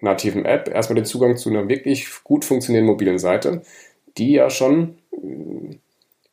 nativen 0.00 0.44
App 0.44 0.68
erstmal 0.68 0.96
den 0.96 1.04
Zugang 1.04 1.36
zu 1.36 1.50
einer 1.50 1.68
wirklich 1.68 2.08
gut 2.24 2.44
funktionierenden 2.44 2.92
mobilen 2.92 3.18
Seite, 3.18 3.62
die 4.18 4.32
ja 4.32 4.50
schon 4.50 4.98
äh, 5.12 5.76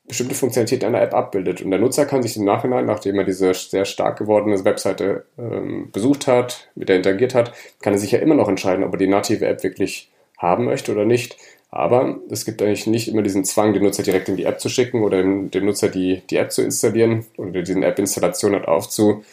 bestimmte 0.07 0.35
Funktionalitäten 0.35 0.87
einer 0.87 1.01
App 1.01 1.13
abbildet. 1.13 1.61
Und 1.61 1.71
der 1.71 1.79
Nutzer 1.79 2.05
kann 2.05 2.23
sich 2.23 2.37
im 2.37 2.45
Nachhinein, 2.45 2.85
nachdem 2.85 3.17
er 3.19 3.25
diese 3.25 3.53
sehr 3.53 3.85
stark 3.85 4.17
gewordene 4.17 4.63
Webseite 4.63 5.25
ähm, 5.37 5.89
besucht 5.91 6.27
hat, 6.27 6.69
mit 6.75 6.89
der 6.89 6.95
interagiert 6.95 7.35
hat, 7.35 7.53
kann 7.81 7.93
er 7.93 7.99
sich 7.99 8.11
ja 8.11 8.19
immer 8.19 8.35
noch 8.35 8.47
entscheiden, 8.47 8.85
ob 8.85 8.93
er 8.93 8.97
die 8.97 9.07
native 9.07 9.45
App 9.45 9.63
wirklich 9.63 10.09
haben 10.37 10.65
möchte 10.65 10.91
oder 10.91 11.05
nicht. 11.05 11.35
Aber 11.69 12.19
es 12.29 12.45
gibt 12.45 12.61
eigentlich 12.61 12.87
nicht 12.87 13.09
immer 13.09 13.21
diesen 13.21 13.43
Zwang, 13.43 13.73
den 13.73 13.83
Nutzer 13.83 14.03
direkt 14.03 14.29
in 14.29 14.37
die 14.37 14.45
App 14.45 14.61
zu 14.61 14.69
schicken 14.69 15.03
oder 15.03 15.21
dem, 15.21 15.65
Nutzer 15.65 15.89
die, 15.89 16.21
die 16.29 16.37
App 16.37 16.51
zu 16.51 16.61
installieren 16.61 17.25
oder 17.35 17.61
diesen 17.61 17.83
App-Installation 17.83 18.53
halt 18.53 18.67
aufzu 18.67 19.23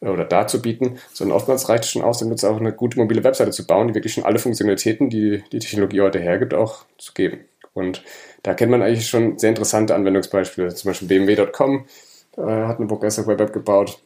oder 0.00 0.24
darzubieten, 0.24 0.98
sondern 1.12 1.36
oftmals 1.36 1.68
reicht 1.68 1.84
es 1.84 1.90
schon 1.90 2.02
aus, 2.02 2.18
dem 2.18 2.28
Nutzer 2.28 2.50
auch 2.50 2.60
eine 2.60 2.72
gute 2.72 2.98
mobile 2.98 3.24
Webseite 3.24 3.50
zu 3.50 3.66
bauen, 3.66 3.88
die 3.88 3.94
wirklich 3.94 4.14
schon 4.14 4.24
alle 4.24 4.38
Funktionalitäten, 4.38 5.10
die 5.10 5.42
die 5.52 5.58
Technologie 5.58 6.00
heute 6.00 6.18
hergibt, 6.18 6.54
auch 6.54 6.84
zu 6.98 7.12
geben. 7.14 7.40
Und 7.74 8.02
da 8.42 8.54
kennt 8.54 8.70
man 8.70 8.82
eigentlich 8.82 9.08
schon 9.08 9.38
sehr 9.38 9.50
interessante 9.50 9.94
Anwendungsbeispiele. 9.94 10.74
Zum 10.74 10.90
Beispiel 10.90 11.08
BMW.com 11.08 11.86
äh, 12.36 12.42
hat 12.42 12.78
eine 12.78 12.86
Progressive 12.86 13.26
Web 13.26 13.40
App 13.40 13.52
gebaut, 13.52 14.02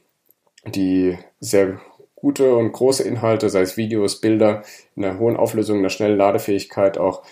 die 0.67 1.19
sehr 1.41 1.81
gute 2.15 2.55
und 2.55 2.73
große 2.73 3.03
Inhalte, 3.03 3.51
sei 3.51 3.61
es 3.61 3.77
Videos, 3.77 4.21
Bilder, 4.21 4.63
in 4.97 5.05
einer 5.05 5.19
hohen 5.19 5.37
Auflösung, 5.37 5.77
in 5.77 5.83
einer 5.83 5.91
schnellen 5.91 6.19
Ladefähigkeit 6.19 6.99
auch 6.99 7.23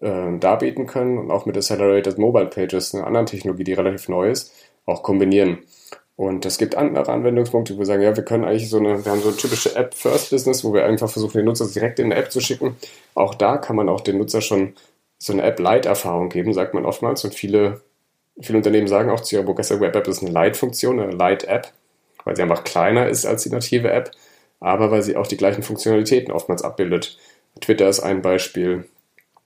äh, 0.00 0.38
darbieten 0.38 0.86
können 0.86 1.18
und 1.18 1.30
auch 1.30 1.46
mit 1.46 1.56
Accelerated 1.56 2.18
Mobile 2.18 2.46
Pages, 2.46 2.94
einer 2.94 3.06
anderen 3.06 3.26
Technologie, 3.26 3.64
die 3.64 3.74
relativ 3.74 4.08
neu 4.08 4.30
ist, 4.30 4.52
auch 4.86 5.02
kombinieren. 5.02 5.58
Und 6.16 6.44
es 6.44 6.58
gibt 6.58 6.74
andere 6.74 7.10
Anwendungspunkte, 7.10 7.74
wo 7.74 7.78
wir 7.78 7.86
sagen, 7.86 8.02
ja, 8.02 8.14
wir 8.14 8.24
können 8.24 8.44
eigentlich 8.44 8.68
so 8.68 8.78
eine, 8.78 9.02
wir 9.02 9.10
haben 9.10 9.22
so 9.22 9.28
eine 9.28 9.36
typische 9.38 9.74
App-First-Business, 9.74 10.64
wo 10.64 10.74
wir 10.74 10.84
einfach 10.84 11.10
versuchen, 11.10 11.38
den 11.38 11.46
Nutzer 11.46 11.66
direkt 11.66 11.98
in 11.98 12.06
eine 12.06 12.16
App 12.16 12.30
zu 12.30 12.40
schicken. 12.40 12.76
Auch 13.14 13.34
da 13.34 13.56
kann 13.56 13.76
man 13.76 13.88
auch 13.88 14.02
den 14.02 14.18
Nutzer 14.18 14.42
schon 14.42 14.74
so 15.20 15.34
eine 15.34 15.42
App-Light-Erfahrung 15.42 16.30
geben, 16.30 16.54
sagt 16.54 16.74
man 16.74 16.86
oftmals. 16.86 17.22
Und 17.24 17.34
viele, 17.34 17.82
viele 18.40 18.58
Unternehmen 18.58 18.88
sagen 18.88 19.10
auch 19.10 19.20
zu 19.20 19.36
ihrer 19.36 19.44
Progressive 19.44 19.80
Web 19.80 19.94
App 19.94 20.08
ist 20.08 20.22
eine 20.22 20.32
Light-Funktion, 20.32 20.98
eine 20.98 21.12
Light-App, 21.12 21.72
weil 22.24 22.34
sie 22.34 22.42
einfach 22.42 22.64
kleiner 22.64 23.08
ist 23.08 23.26
als 23.26 23.42
die 23.42 23.50
native 23.50 23.90
App, 23.90 24.10
aber 24.60 24.90
weil 24.90 25.02
sie 25.02 25.16
auch 25.16 25.26
die 25.26 25.36
gleichen 25.36 25.62
Funktionalitäten 25.62 26.32
oftmals 26.32 26.62
abbildet. 26.62 27.18
Twitter 27.60 27.88
ist 27.88 28.00
ein 28.00 28.22
Beispiel, 28.22 28.88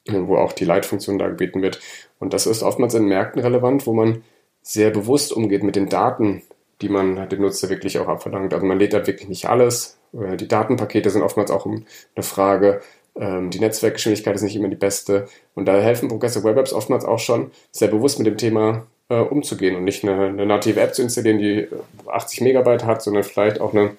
wo 0.06 0.36
auch 0.36 0.52
die 0.52 0.64
Light-Funktion 0.64 1.18
da 1.18 1.28
gebeten 1.28 1.60
wird. 1.60 1.80
Und 2.20 2.32
das 2.32 2.46
ist 2.46 2.62
oftmals 2.62 2.94
in 2.94 3.06
Märkten 3.06 3.42
relevant, 3.42 3.86
wo 3.86 3.92
man 3.92 4.22
sehr 4.62 4.90
bewusst 4.90 5.32
umgeht 5.32 5.64
mit 5.64 5.76
den 5.76 5.88
Daten, 5.88 6.42
die 6.82 6.88
man 6.88 7.28
dem 7.28 7.40
Nutzer 7.40 7.68
wirklich 7.68 7.98
auch 7.98 8.08
abverlangt. 8.08 8.54
Also 8.54 8.64
man 8.64 8.78
lädt 8.78 8.92
da 8.92 9.06
wirklich 9.06 9.28
nicht 9.28 9.46
alles. 9.46 9.98
Äh, 10.12 10.36
die 10.36 10.48
Datenpakete 10.48 11.10
sind 11.10 11.22
oftmals 11.22 11.50
auch 11.50 11.66
eine 11.66 12.22
Frage. 12.22 12.80
Ähm, 13.16 13.50
die 13.50 13.60
Netzwerkgeschwindigkeit 13.60 14.34
ist 14.34 14.42
nicht 14.42 14.56
immer 14.56 14.68
die 14.68 14.76
beste. 14.76 15.26
Und 15.54 15.66
da 15.66 15.80
helfen 15.80 16.08
Progressive 16.08 16.44
Web 16.44 16.56
Apps 16.56 16.72
oftmals 16.72 17.04
auch 17.04 17.18
schon, 17.18 17.50
sehr 17.70 17.88
bewusst 17.88 18.18
mit 18.18 18.26
dem 18.26 18.36
Thema 18.36 18.86
äh, 19.08 19.20
umzugehen 19.20 19.76
und 19.76 19.84
nicht 19.84 20.04
eine, 20.04 20.26
eine, 20.26 20.46
native 20.46 20.80
App 20.80 20.94
zu 20.94 21.02
installieren, 21.02 21.38
die 21.38 21.68
80 22.06 22.40
Megabyte 22.40 22.84
hat, 22.84 23.02
sondern 23.02 23.22
vielleicht 23.22 23.60
auch 23.60 23.72
eine 23.72 23.96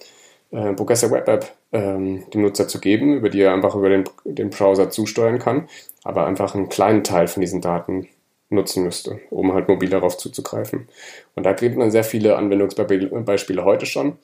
äh, 0.51 0.73
Progressive 0.73 1.11
Web 1.11 1.27
App 1.27 1.53
ähm, 1.71 2.23
dem 2.33 2.41
Nutzer 2.41 2.67
zu 2.67 2.79
geben, 2.79 3.15
über 3.15 3.29
die 3.29 3.41
er 3.41 3.53
einfach 3.53 3.75
über 3.75 3.89
den, 3.89 4.05
den 4.25 4.49
Browser 4.49 4.89
zusteuern 4.89 5.39
kann 5.39 5.67
aber 6.05 6.27
einfach 6.27 6.55
einen 6.55 6.69
kleinen 6.69 7.03
Teil 7.03 7.27
von 7.27 7.41
diesen 7.41 7.59
Daten 7.59 8.07
nutzen 8.49 8.83
müsste, 8.83 9.19
um 9.31 9.53
halt 9.53 9.67
mobil 9.67 9.89
darauf 9.89 10.17
zuzugreifen. 10.17 10.87
Und 11.33 11.43
da 11.43 11.51
gibt 11.51 11.75
man 11.75 11.91
sehr 11.91 12.03
viele 12.05 12.37
Anwendungsbeispiele 12.37 13.65
heute 13.65 13.87
schon. 13.87 14.17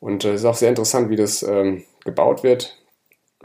Und 0.00 0.24
es 0.24 0.30
äh, 0.30 0.34
ist 0.34 0.44
auch 0.46 0.54
sehr 0.54 0.70
interessant, 0.70 1.10
wie 1.10 1.16
das 1.16 1.42
ähm, 1.42 1.84
gebaut 2.04 2.42
wird, 2.42 2.78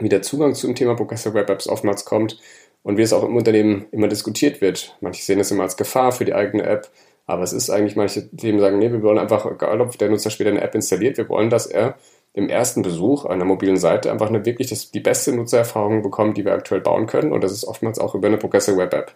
wie 0.02 0.08
der 0.08 0.22
Zugang 0.22 0.54
zum 0.54 0.74
Thema 0.74 0.94
Progressive 0.94 1.34
Web 1.34 1.50
Apps 1.50 1.68
oftmals 1.68 2.04
kommt 2.04 2.38
und 2.82 2.96
wie 2.96 3.02
es 3.02 3.12
auch 3.12 3.24
im 3.24 3.36
Unternehmen 3.36 3.86
immer 3.92 4.08
diskutiert 4.08 4.60
wird. 4.60 4.96
Manche 5.00 5.22
sehen 5.22 5.40
es 5.40 5.50
immer 5.50 5.62
als 5.62 5.76
Gefahr 5.76 6.12
für 6.12 6.24
die 6.24 6.34
eigene 6.34 6.64
App, 6.64 6.88
aber 7.26 7.42
es 7.42 7.52
ist 7.52 7.70
eigentlich, 7.70 7.96
manche 7.96 8.28
Themen 8.36 8.60
sagen, 8.60 8.78
nee, 8.78 8.90
wir 8.90 9.02
wollen 9.02 9.18
einfach, 9.18 9.46
egal 9.50 9.80
ob 9.80 9.96
der 9.98 10.10
Nutzer 10.10 10.30
später 10.30 10.50
eine 10.50 10.60
App 10.60 10.74
installiert, 10.74 11.16
wir 11.16 11.28
wollen, 11.28 11.50
dass 11.50 11.66
er 11.66 11.96
im 12.34 12.48
ersten 12.48 12.82
Besuch 12.82 13.26
einer 13.26 13.44
mobilen 13.44 13.76
Seite 13.76 14.10
einfach 14.10 14.28
eine 14.28 14.44
wirklich 14.44 14.68
das, 14.68 14.90
die 14.90 15.00
beste 15.00 15.34
Nutzererfahrung 15.34 16.02
bekommen, 16.02 16.34
die 16.34 16.44
wir 16.44 16.52
aktuell 16.52 16.80
bauen 16.80 17.06
können. 17.06 17.32
Und 17.32 17.44
das 17.44 17.52
ist 17.52 17.64
oftmals 17.64 17.98
auch 17.98 18.14
über 18.14 18.28
eine 18.28 18.38
Progressive 18.38 18.78
Web 18.78 18.94
App. 18.94 19.14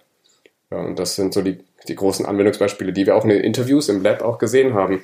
Ja, 0.70 0.80
und 0.80 0.98
das 0.98 1.14
sind 1.14 1.32
so 1.32 1.42
die, 1.42 1.58
die 1.88 1.94
großen 1.94 2.26
Anwendungsbeispiele, 2.26 2.92
die 2.92 3.06
wir 3.06 3.16
auch 3.16 3.24
in 3.24 3.30
den 3.30 3.40
Interviews 3.40 3.88
im 3.88 4.02
Lab 4.02 4.22
auch 4.22 4.38
gesehen 4.38 4.74
haben. 4.74 5.02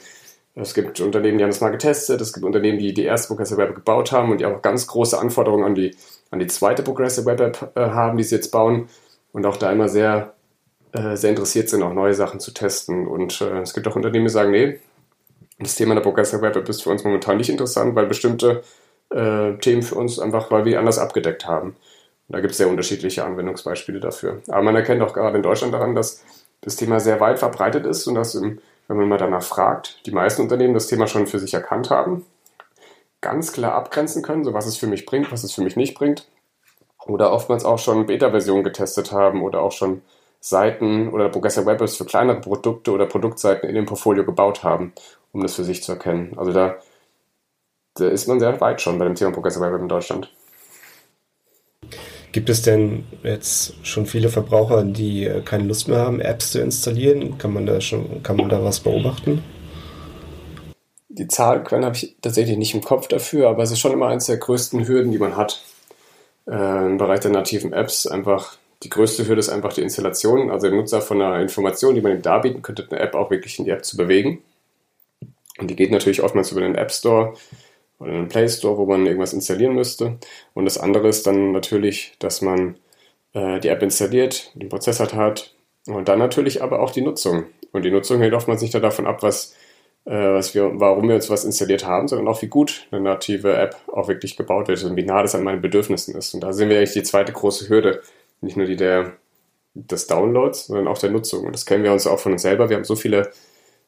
Es 0.55 0.75
gibt 0.75 1.01
Unternehmen, 1.01 1.39
die 1.39 1.45
haben 1.45 1.51
das 1.51 1.63
mal 1.63 1.71
getestet. 1.71 2.21
Es 2.21 2.33
gibt 2.33 2.45
Unternehmen, 2.45 2.79
die 2.79 2.93
die 2.93 3.05
erste 3.05 3.29
Progressive 3.29 3.57
Web 3.59 3.71
App 3.71 3.77
gebaut 3.77 4.13
haben 4.13 4.31
und 4.31 4.39
die 4.39 4.45
auch 4.45 4.61
ganz 4.61 4.87
große 4.87 5.19
Anforderungen 5.19 5.65
an 5.65 5.75
die, 5.75 5.97
an 6.31 6.41
die 6.41 6.47
zweite 6.47 6.83
Progressive 6.83 7.25
Web 7.25 7.41
App 7.41 7.73
äh, 7.75 7.81
haben, 7.81 8.19
die 8.19 8.25
sie 8.25 8.35
jetzt 8.35 8.51
bauen. 8.51 8.89
Und 9.33 9.47
auch 9.47 9.57
da 9.57 9.73
immer 9.73 9.89
sehr, 9.89 10.35
äh, 10.93 11.17
sehr 11.17 11.31
interessiert 11.31 11.71
sind, 11.71 11.83
auch 11.83 11.95
neue 11.95 12.13
Sachen 12.13 12.39
zu 12.39 12.53
testen. 12.53 13.07
Und 13.07 13.41
äh, 13.41 13.61
es 13.61 13.73
gibt 13.73 13.89
auch 13.89 13.97
Unternehmen, 13.97 14.27
die 14.27 14.33
sagen, 14.33 14.51
nee, 14.51 14.79
das 15.59 15.75
Thema 15.75 15.95
der 15.95 16.03
Progressive 16.03 16.43
Web 16.43 16.57
App 16.57 16.69
ist 16.69 16.83
für 16.83 16.91
uns 16.91 17.03
momentan 17.03 17.39
nicht 17.39 17.49
interessant, 17.49 17.95
weil 17.95 18.07
bestimmte 18.07 18.63
äh, 19.11 19.55
Themen 19.55 19.83
für 19.83 19.95
uns 19.95 20.19
einfach, 20.19 20.51
weil 20.51 20.67
wir 20.67 20.79
anders 20.79 20.99
abgedeckt 20.99 21.47
haben. 21.47 21.77
Und 22.29 22.37
da 22.37 22.41
gibt 22.41 22.53
es 22.53 22.59
sehr 22.59 22.69
unterschiedliche 22.69 23.25
Anwendungsbeispiele 23.25 24.01
dafür. 24.01 24.43
Aber 24.49 24.63
man 24.63 24.77
erkennt 24.77 25.01
auch 25.01 25.15
gerade 25.15 25.37
in 25.37 25.43
Deutschland 25.43 25.73
daran, 25.73 25.95
dass 25.95 26.23
das 26.61 26.77
Thema 26.77 27.01
sehr 27.01 27.21
weit 27.21 27.39
verbreitet 27.39 27.87
ist 27.87 28.07
und 28.07 28.15
dass, 28.15 28.35
im, 28.35 28.59
wenn 28.89 28.97
man 28.97 29.09
mal 29.09 29.19
danach 29.19 29.43
fragt, 29.43 30.07
die 30.07 30.11
meisten 30.11 30.43
Unternehmen 30.43 30.75
das 30.75 30.87
Thema 30.87 31.07
schon 31.07 31.27
für 31.27 31.39
sich 31.39 31.55
erkannt 31.55 31.91
haben, 31.91 32.25
ganz 33.21 33.53
klar 33.53 33.75
abgrenzen 33.75 34.23
können, 34.23 34.45
so 34.45 34.53
was 34.53 34.67
es 34.67 34.77
für 34.77 34.87
mich 34.87 35.07
bringt, 35.07 35.33
was 35.33 35.45
es 35.45 35.53
für 35.53 35.63
mich 35.63 35.77
nicht 35.77 35.95
bringt. 35.95 36.29
Oder 37.07 37.33
oftmals 37.33 37.65
auch 37.65 37.79
schon 37.79 38.07
Beta-Versionen 38.07 38.65
getestet 38.65 39.13
haben 39.13 39.43
oder 39.43 39.61
auch 39.63 39.73
schon 39.73 40.03
Seiten 40.41 41.09
oder 41.09 41.29
Progressive 41.29 41.67
Web 41.67 41.81
Apps 41.81 41.97
für 41.97 42.05
kleinere 42.05 42.41
Produkte 42.41 42.93
oder 42.93 43.07
Produktseiten 43.07 43.69
in 43.69 43.75
dem 43.75 43.87
Portfolio 43.87 44.25
gebaut 44.25 44.65
haben 44.65 44.93
um 45.33 45.43
das 45.43 45.55
für 45.55 45.65
sich 45.65 45.83
zu 45.83 45.93
erkennen. 45.93 46.35
Also 46.37 46.53
da, 46.53 46.77
da 47.95 48.09
ist 48.09 48.29
man 48.29 48.39
sehr 48.39 48.61
weit 48.61 48.81
schon 48.81 48.99
bei 48.99 49.05
dem 49.05 49.15
Thema 49.15 49.33
Progressive 49.33 49.65
Web 49.65 49.81
in 49.81 49.89
Deutschland. 49.89 50.33
Gibt 52.33 52.49
es 52.49 52.63
denn 52.63 53.05
jetzt 53.23 53.75
schon 53.83 54.07
viele 54.07 54.31
Verbraucher, 54.31 54.85
die 54.85 55.27
äh, 55.27 55.43
keine 55.43 55.65
Lust 55.65 55.89
mehr 55.89 55.99
haben, 55.99 56.21
Apps 56.21 56.53
zu 56.53 56.61
installieren? 56.61 57.37
Kann 57.37 57.53
man 57.53 57.67
da 57.67 57.81
schon, 57.81 58.23
kann 58.23 58.37
man 58.37 58.49
da 58.49 58.65
was 58.65 58.81
beobachten? 58.81 59.45
Die 61.11 61.29
Zahlquellen 61.29 61.85
habe 61.85 61.95
ich 61.95 62.17
tatsächlich 62.23 62.57
nicht 62.57 62.73
im 62.73 62.81
Kopf 62.81 63.07
dafür, 63.07 63.51
aber 63.51 63.63
es 63.63 63.71
ist 63.71 63.81
schon 63.81 63.93
immer 63.93 64.09
eines 64.09 64.27
der 64.27 64.39
größten 64.39 64.89
Hürden, 64.89 65.13
die 65.13 65.19
man 65.19 65.37
hat 65.37 65.63
äh, 66.49 66.87
im 66.87 66.97
Bereich 66.97 67.21
der 67.21 67.33
nativen 67.33 67.75
Apps. 67.75 68.07
Einfach 68.07 68.57
die 68.83 68.89
größte 68.89 69.29
Hürde 69.29 69.41
ist 69.41 69.51
einfach 69.51 69.75
die 69.75 69.83
Installation, 69.83 70.51
also 70.51 70.69
den 70.69 70.77
Nutzer 70.77 71.03
von 71.03 71.21
einer 71.21 71.41
Information, 71.41 71.95
die 71.95 72.01
man 72.01 72.13
ihm 72.13 72.23
darbieten 72.23 72.63
könnte, 72.63 72.87
eine 72.91 73.01
App 73.01 73.15
auch 73.15 73.31
wirklich 73.31 73.59
in 73.59 73.67
die 73.67 73.71
App 73.73 73.85
zu 73.85 73.99
bewegen. 73.99 74.43
Und 75.59 75.71
die 75.71 75.77
geht 75.77 75.91
natürlich 75.91 76.23
oftmals 76.23 76.51
über 76.51 76.63
den 76.63 76.77
App 76.77 76.91
Store 76.91 77.35
oder 78.03 78.13
den 78.13 78.29
Play 78.29 78.49
Store, 78.49 78.77
wo 78.77 78.87
man 78.87 79.07
irgendwas 79.07 79.33
installieren 79.33 79.75
müsste. 79.75 80.19
Und 80.55 80.65
das 80.65 80.79
andere 80.79 81.09
ist 81.09 81.27
dann 81.27 81.53
natürlich, 81.53 82.15
dass 82.19 82.43
man 82.43 82.77
äh, 83.33 83.61
die 83.61 83.69
App 83.69 83.83
installiert, 83.83 84.51
den 84.55 84.69
Prozessor 84.69 85.13
hat 85.13 85.55
und 85.87 86.09
dann 86.09 86.19
natürlich 86.19 86.63
aber 86.63 86.81
auch 86.81 86.91
die 86.91 87.03
Nutzung. 87.03 87.45
Und 87.73 87.85
die 87.85 87.91
Nutzung 87.91 88.21
hält 88.21 88.35
oftmals 88.35 88.61
nicht 88.61 88.75
davon 88.75 89.07
ab, 89.07 89.23
was, 89.23 89.55
äh, 90.05 90.13
was 90.13 90.55
wir, 90.55 90.73
warum 90.75 91.09
wir 91.09 91.15
uns 91.15 91.31
was 91.31 91.45
installiert 91.45 91.87
haben, 91.87 92.09
sondern 92.09 92.29
auch 92.29 92.43
wie 92.43 92.49
gut 92.49 92.87
eine 92.91 93.01
native 93.01 93.55
App 93.55 93.77
auch 93.93 94.09
wirklich 94.09 94.37
gebaut 94.37 94.69
wird 94.69 94.83
und 94.85 94.97
wie 94.97 95.05
nah 95.05 95.23
das 95.23 95.35
an 95.35 95.45
meinen 95.45 95.63
Bedürfnissen 95.63 96.15
ist. 96.15 96.35
Und 96.35 96.43
da 96.43 96.53
sehen 96.53 96.69
wir 96.69 96.79
eigentlich 96.79 96.93
die 96.93 97.03
zweite 97.03 97.33
große 97.33 97.69
Hürde. 97.69 98.03
Nicht 98.41 98.57
nur 98.57 98.67
die 98.67 98.77
der, 98.77 99.13
des 99.75 100.07
Downloads, 100.07 100.67
sondern 100.67 100.89
auch 100.89 100.99
der 100.99 101.11
Nutzung. 101.11 101.47
Und 101.47 101.53
das 101.55 101.67
kennen 101.67 101.85
wir 101.85 101.93
uns 101.93 102.07
auch 102.07 102.19
von 102.19 102.33
uns 102.33 102.43
selber. 102.43 102.69
Wir 102.69 102.77
haben 102.77 102.85
so 102.85 102.97
viele, 102.97 103.31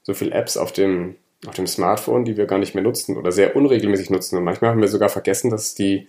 so 0.03 0.15
viele 0.15 0.33
Apps 0.33 0.57
auf 0.57 0.73
dem, 0.73 1.17
auf 1.47 1.55
dem 1.55 1.67
Smartphone, 1.67 2.25
die 2.25 2.37
wir 2.37 2.47
gar 2.47 2.59
nicht 2.59 2.75
mehr 2.75 2.85
nutzen 2.85 3.17
oder 3.17 3.33
sehr 3.33 3.57
unregelmäßig 3.57 4.11
nutzen. 4.11 4.39
Und 4.39 4.45
manchmal 4.45 4.71
haben 4.71 4.81
wir 4.81 4.89
sogar 4.89 5.09
vergessen, 5.09 5.51
dass 5.51 5.75
die 5.75 6.09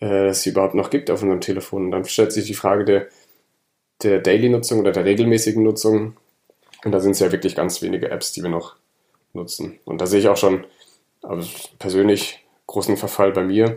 äh, 0.00 0.28
es 0.28 0.42
sie 0.42 0.50
überhaupt 0.50 0.74
noch 0.74 0.90
gibt 0.90 1.10
auf 1.10 1.22
unserem 1.22 1.40
Telefon. 1.40 1.86
Und 1.86 1.90
dann 1.90 2.04
stellt 2.04 2.32
sich 2.32 2.46
die 2.46 2.54
Frage 2.54 2.84
der, 2.84 3.08
der 4.02 4.20
Daily-Nutzung 4.20 4.80
oder 4.80 4.92
der 4.92 5.04
regelmäßigen 5.04 5.62
Nutzung. 5.62 6.16
Und 6.84 6.92
da 6.92 7.00
sind 7.00 7.12
es 7.12 7.20
ja 7.20 7.32
wirklich 7.32 7.56
ganz 7.56 7.80
wenige 7.82 8.10
Apps, 8.10 8.32
die 8.32 8.42
wir 8.42 8.50
noch 8.50 8.76
nutzen. 9.32 9.78
Und 9.84 10.00
da 10.00 10.06
sehe 10.06 10.20
ich 10.20 10.28
auch 10.28 10.36
schon 10.36 10.66
also 11.22 11.48
persönlich 11.78 12.44
großen 12.66 12.96
Verfall 12.96 13.32
bei 13.32 13.42
mir. 13.42 13.76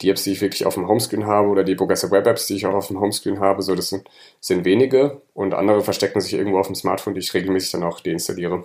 Die 0.00 0.10
Apps, 0.10 0.24
die 0.24 0.32
ich 0.32 0.40
wirklich 0.40 0.66
auf 0.66 0.74
dem 0.74 0.88
Homescreen 0.88 1.26
habe 1.26 1.48
oder 1.48 1.64
die 1.64 1.74
Progressive 1.74 2.10
Web 2.10 2.26
Apps, 2.26 2.46
die 2.46 2.56
ich 2.56 2.66
auch 2.66 2.74
auf 2.74 2.88
dem 2.88 3.00
Homescreen 3.00 3.40
habe, 3.40 3.62
so 3.62 3.74
das 3.74 3.88
sind, 3.88 4.08
sind 4.40 4.64
wenige 4.64 5.22
und 5.32 5.54
andere 5.54 5.82
verstecken 5.82 6.20
sich 6.20 6.34
irgendwo 6.34 6.58
auf 6.58 6.66
dem 6.66 6.74
Smartphone, 6.74 7.14
die 7.14 7.20
ich 7.20 7.32
regelmäßig 7.32 7.72
dann 7.72 7.84
auch 7.84 8.00
deinstalliere. 8.00 8.64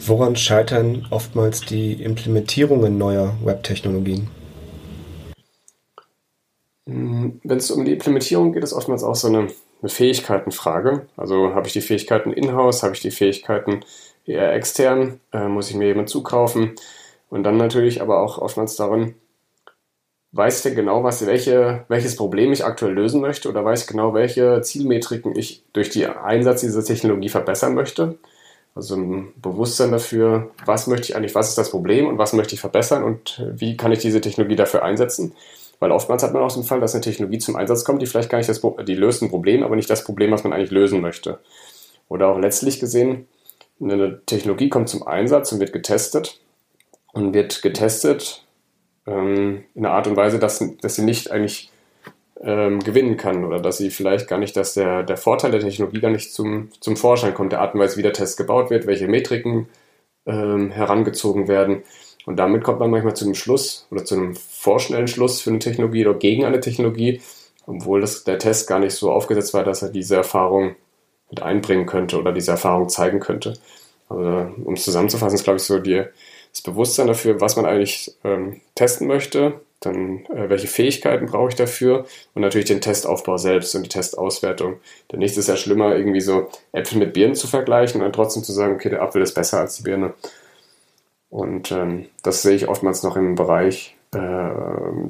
Woran 0.00 0.36
scheitern 0.36 1.06
oftmals 1.10 1.60
die 1.60 2.02
Implementierungen 2.02 2.96
neuer 2.98 3.34
Web-Technologien? 3.44 4.28
Hm, 6.86 7.40
wenn 7.44 7.58
es 7.58 7.70
um 7.70 7.84
die 7.84 7.92
Implementierung 7.92 8.52
geht, 8.52 8.62
ist 8.62 8.72
oftmals 8.72 9.04
auch 9.04 9.14
so 9.14 9.28
eine, 9.28 9.48
eine 9.82 9.88
Fähigkeitenfrage. 9.88 11.06
Also 11.16 11.54
habe 11.54 11.66
ich 11.66 11.72
die 11.72 11.80
Fähigkeiten 11.80 12.32
in-house, 12.32 12.82
habe 12.82 12.94
ich 12.94 13.00
die 13.00 13.10
Fähigkeiten 13.10 13.80
eher 14.24 14.52
extern, 14.54 15.20
äh, 15.32 15.48
muss 15.48 15.70
ich 15.70 15.76
mir 15.76 15.88
jemand 15.88 16.08
zukaufen? 16.08 16.76
Und 17.28 17.42
dann 17.42 17.56
natürlich 17.56 18.00
aber 18.00 18.20
auch 18.20 18.38
oftmals 18.38 18.76
darin, 18.76 19.14
weiß 20.32 20.58
ich 20.58 20.62
denn 20.62 20.76
genau, 20.76 21.04
was, 21.04 21.26
welche, 21.26 21.84
welches 21.88 22.16
Problem 22.16 22.52
ich 22.52 22.64
aktuell 22.64 22.92
lösen 22.92 23.20
möchte 23.20 23.48
oder 23.48 23.64
weiß 23.64 23.82
ich 23.82 23.86
genau, 23.86 24.14
welche 24.14 24.60
Zielmetriken 24.62 25.36
ich 25.36 25.64
durch 25.72 25.90
den 25.90 26.10
Einsatz 26.10 26.60
dieser 26.60 26.84
Technologie 26.84 27.28
verbessern 27.28 27.74
möchte. 27.74 28.18
Also 28.78 28.94
ein 28.94 29.32
Bewusstsein 29.42 29.90
dafür, 29.90 30.52
was 30.64 30.86
möchte 30.86 31.08
ich 31.08 31.16
eigentlich, 31.16 31.34
was 31.34 31.48
ist 31.48 31.58
das 31.58 31.72
Problem 31.72 32.06
und 32.06 32.16
was 32.16 32.32
möchte 32.32 32.54
ich 32.54 32.60
verbessern 32.60 33.02
und 33.02 33.44
wie 33.50 33.76
kann 33.76 33.90
ich 33.90 33.98
diese 33.98 34.20
Technologie 34.20 34.54
dafür 34.54 34.84
einsetzen. 34.84 35.34
Weil 35.80 35.90
oftmals 35.90 36.22
hat 36.22 36.32
man 36.32 36.44
auch 36.44 36.54
den 36.54 36.62
Fall, 36.62 36.78
dass 36.78 36.94
eine 36.94 37.02
Technologie 37.02 37.38
zum 37.38 37.56
Einsatz 37.56 37.84
kommt, 37.84 38.00
die 38.00 38.06
vielleicht 38.06 38.30
gar 38.30 38.38
nicht 38.38 38.48
das, 38.48 38.60
die 38.86 38.94
löst 38.94 39.20
ein 39.20 39.30
Problem, 39.30 39.64
aber 39.64 39.74
nicht 39.74 39.90
das 39.90 40.04
Problem, 40.04 40.30
was 40.30 40.44
man 40.44 40.52
eigentlich 40.52 40.70
lösen 40.70 41.00
möchte. 41.00 41.40
Oder 42.08 42.28
auch 42.28 42.38
letztlich 42.38 42.78
gesehen, 42.78 43.26
eine 43.80 44.24
Technologie 44.26 44.68
kommt 44.68 44.88
zum 44.88 45.04
Einsatz 45.04 45.50
und 45.50 45.58
wird 45.58 45.72
getestet 45.72 46.40
und 47.12 47.34
wird 47.34 47.62
getestet 47.62 48.44
ähm, 49.08 49.64
in 49.74 49.84
einer 49.84 49.94
Art 49.96 50.06
und 50.06 50.14
Weise, 50.14 50.38
dass, 50.38 50.62
dass 50.80 50.94
sie 50.94 51.02
nicht 51.02 51.32
eigentlich 51.32 51.72
ähm, 52.40 52.80
gewinnen 52.80 53.16
kann 53.16 53.44
oder 53.44 53.60
dass 53.60 53.78
sie 53.78 53.90
vielleicht 53.90 54.28
gar 54.28 54.38
nicht, 54.38 54.56
dass 54.56 54.74
der, 54.74 55.02
der 55.02 55.16
Vorteil 55.16 55.50
der 55.50 55.60
Technologie 55.60 56.00
gar 56.00 56.10
nicht 56.10 56.32
zum, 56.32 56.70
zum 56.80 56.96
Vorschein 56.96 57.34
kommt, 57.34 57.52
der 57.52 57.60
Art 57.60 57.74
und 57.74 57.80
Weise, 57.80 57.96
wie 57.96 58.02
der 58.02 58.12
Test 58.12 58.36
gebaut 58.36 58.70
wird, 58.70 58.86
welche 58.86 59.08
Metriken 59.08 59.68
ähm, 60.26 60.70
herangezogen 60.70 61.48
werden. 61.48 61.82
Und 62.26 62.36
damit 62.36 62.62
kommt 62.62 62.78
man 62.80 62.90
manchmal 62.90 63.16
zu 63.16 63.24
einem 63.24 63.34
Schluss 63.34 63.86
oder 63.90 64.04
zu 64.04 64.14
einem 64.14 64.34
vorschnellen 64.36 65.08
Schluss 65.08 65.40
für 65.40 65.50
eine 65.50 65.58
Technologie 65.58 66.06
oder 66.06 66.18
gegen 66.18 66.44
eine 66.44 66.60
Technologie, 66.60 67.20
obwohl 67.66 68.00
das, 68.00 68.24
der 68.24 68.38
Test 68.38 68.68
gar 68.68 68.78
nicht 68.78 68.94
so 68.94 69.10
aufgesetzt 69.10 69.54
war, 69.54 69.64
dass 69.64 69.82
er 69.82 69.88
diese 69.88 70.16
Erfahrung 70.16 70.76
mit 71.30 71.42
einbringen 71.42 71.86
könnte 71.86 72.18
oder 72.18 72.32
diese 72.32 72.52
Erfahrung 72.52 72.88
zeigen 72.88 73.20
könnte. 73.20 73.54
Also, 74.08 74.52
um 74.64 74.74
es 74.74 74.84
zusammenzufassen, 74.84 75.36
ist, 75.36 75.44
glaube 75.44 75.58
ich, 75.58 75.62
so 75.62 75.78
die, 75.78 76.04
das 76.52 76.62
Bewusstsein 76.62 77.06
dafür, 77.06 77.40
was 77.40 77.56
man 77.56 77.66
eigentlich 77.66 78.14
ähm, 78.24 78.60
testen 78.74 79.06
möchte, 79.06 79.60
dann 79.80 80.26
äh, 80.26 80.48
welche 80.48 80.66
Fähigkeiten 80.66 81.26
brauche 81.26 81.50
ich 81.50 81.54
dafür 81.54 82.06
und 82.34 82.42
natürlich 82.42 82.66
den 82.66 82.80
Testaufbau 82.80 83.36
selbst 83.36 83.74
und 83.74 83.84
die 83.84 83.88
Testauswertung. 83.88 84.80
Der 85.10 85.18
nächste 85.18 85.40
ist 85.40 85.48
ja 85.48 85.56
schlimmer, 85.56 85.94
irgendwie 85.94 86.20
so 86.20 86.48
Äpfel 86.72 86.98
mit 86.98 87.12
Birnen 87.12 87.34
zu 87.34 87.46
vergleichen 87.46 88.00
und 88.00 88.04
dann 88.04 88.12
trotzdem 88.12 88.42
zu 88.42 88.52
sagen, 88.52 88.74
okay, 88.74 88.88
der 88.88 89.02
Apfel 89.02 89.22
ist 89.22 89.34
besser 89.34 89.60
als 89.60 89.76
die 89.76 89.82
Birne. 89.84 90.14
Und 91.30 91.70
ähm, 91.72 92.06
das 92.22 92.42
sehe 92.42 92.56
ich 92.56 92.68
oftmals 92.68 93.02
noch 93.02 93.16
im 93.16 93.34
Bereich 93.34 93.96
äh, 94.12 94.50